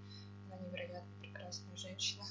Она 0.47 0.57
невероятно 0.57 1.03
прекрасная 1.19 1.75
женщина. 1.75 2.23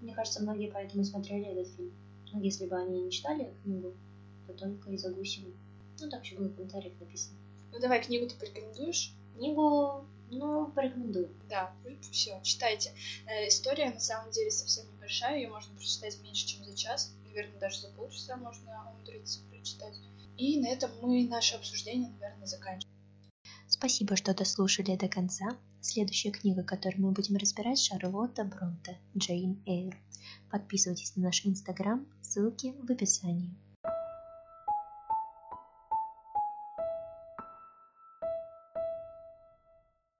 Мне 0.00 0.14
кажется, 0.14 0.42
многие 0.42 0.70
поэтому 0.70 1.04
смотрели 1.04 1.46
этот 1.46 1.74
фильм. 1.74 1.92
Ну, 2.32 2.40
если 2.42 2.66
бы 2.66 2.76
они 2.76 3.02
не 3.02 3.10
читали 3.10 3.52
книгу, 3.62 3.94
то 4.46 4.52
только 4.54 4.90
из-за 4.90 5.10
Гусевой. 5.10 5.54
Ну, 6.00 6.08
так 6.08 6.24
еще 6.24 6.36
было 6.36 6.48
в 6.48 6.54
комментариях 6.54 6.94
написано. 7.00 7.36
Ну, 7.72 7.80
давай, 7.80 8.02
книгу 8.02 8.26
ты 8.26 8.34
порекомендуешь? 8.36 9.12
Книгу 9.36 10.06
ну, 10.30 10.70
порекомендую. 10.70 11.28
Да, 11.48 11.74
все, 12.12 12.40
читайте. 12.42 12.92
Э, 13.26 13.48
история 13.48 13.90
на 13.90 14.00
самом 14.00 14.30
деле 14.30 14.50
совсем 14.50 14.86
небольшая, 14.92 15.36
ее 15.36 15.48
можно 15.48 15.74
прочитать 15.74 16.20
меньше, 16.22 16.46
чем 16.46 16.64
за 16.64 16.76
час. 16.76 17.12
Наверное, 17.24 17.58
даже 17.58 17.80
за 17.80 17.88
полчаса 17.88 18.36
можно 18.36 18.92
умудриться 18.92 19.40
прочитать. 19.50 19.94
И 20.40 20.58
на 20.58 20.68
этом 20.68 20.90
мы 21.02 21.28
наше 21.28 21.56
обсуждение, 21.56 22.10
наверное, 22.12 22.46
заканчиваем. 22.46 22.96
Спасибо, 23.68 24.16
что 24.16 24.34
дослушали 24.34 24.96
до 24.96 25.06
конца. 25.06 25.58
Следующая 25.82 26.30
книга, 26.30 26.62
которую 26.62 27.02
мы 27.02 27.12
будем 27.12 27.36
разбирать, 27.36 27.78
Шарлотта 27.78 28.44
Бронте, 28.44 28.98
Джейн 29.14 29.62
Эйр. 29.66 29.98
Подписывайтесь 30.50 31.14
на 31.16 31.24
наш 31.24 31.44
инстаграм, 31.44 32.06
ссылки 32.22 32.74
в 32.82 32.90
описании. 32.90 33.54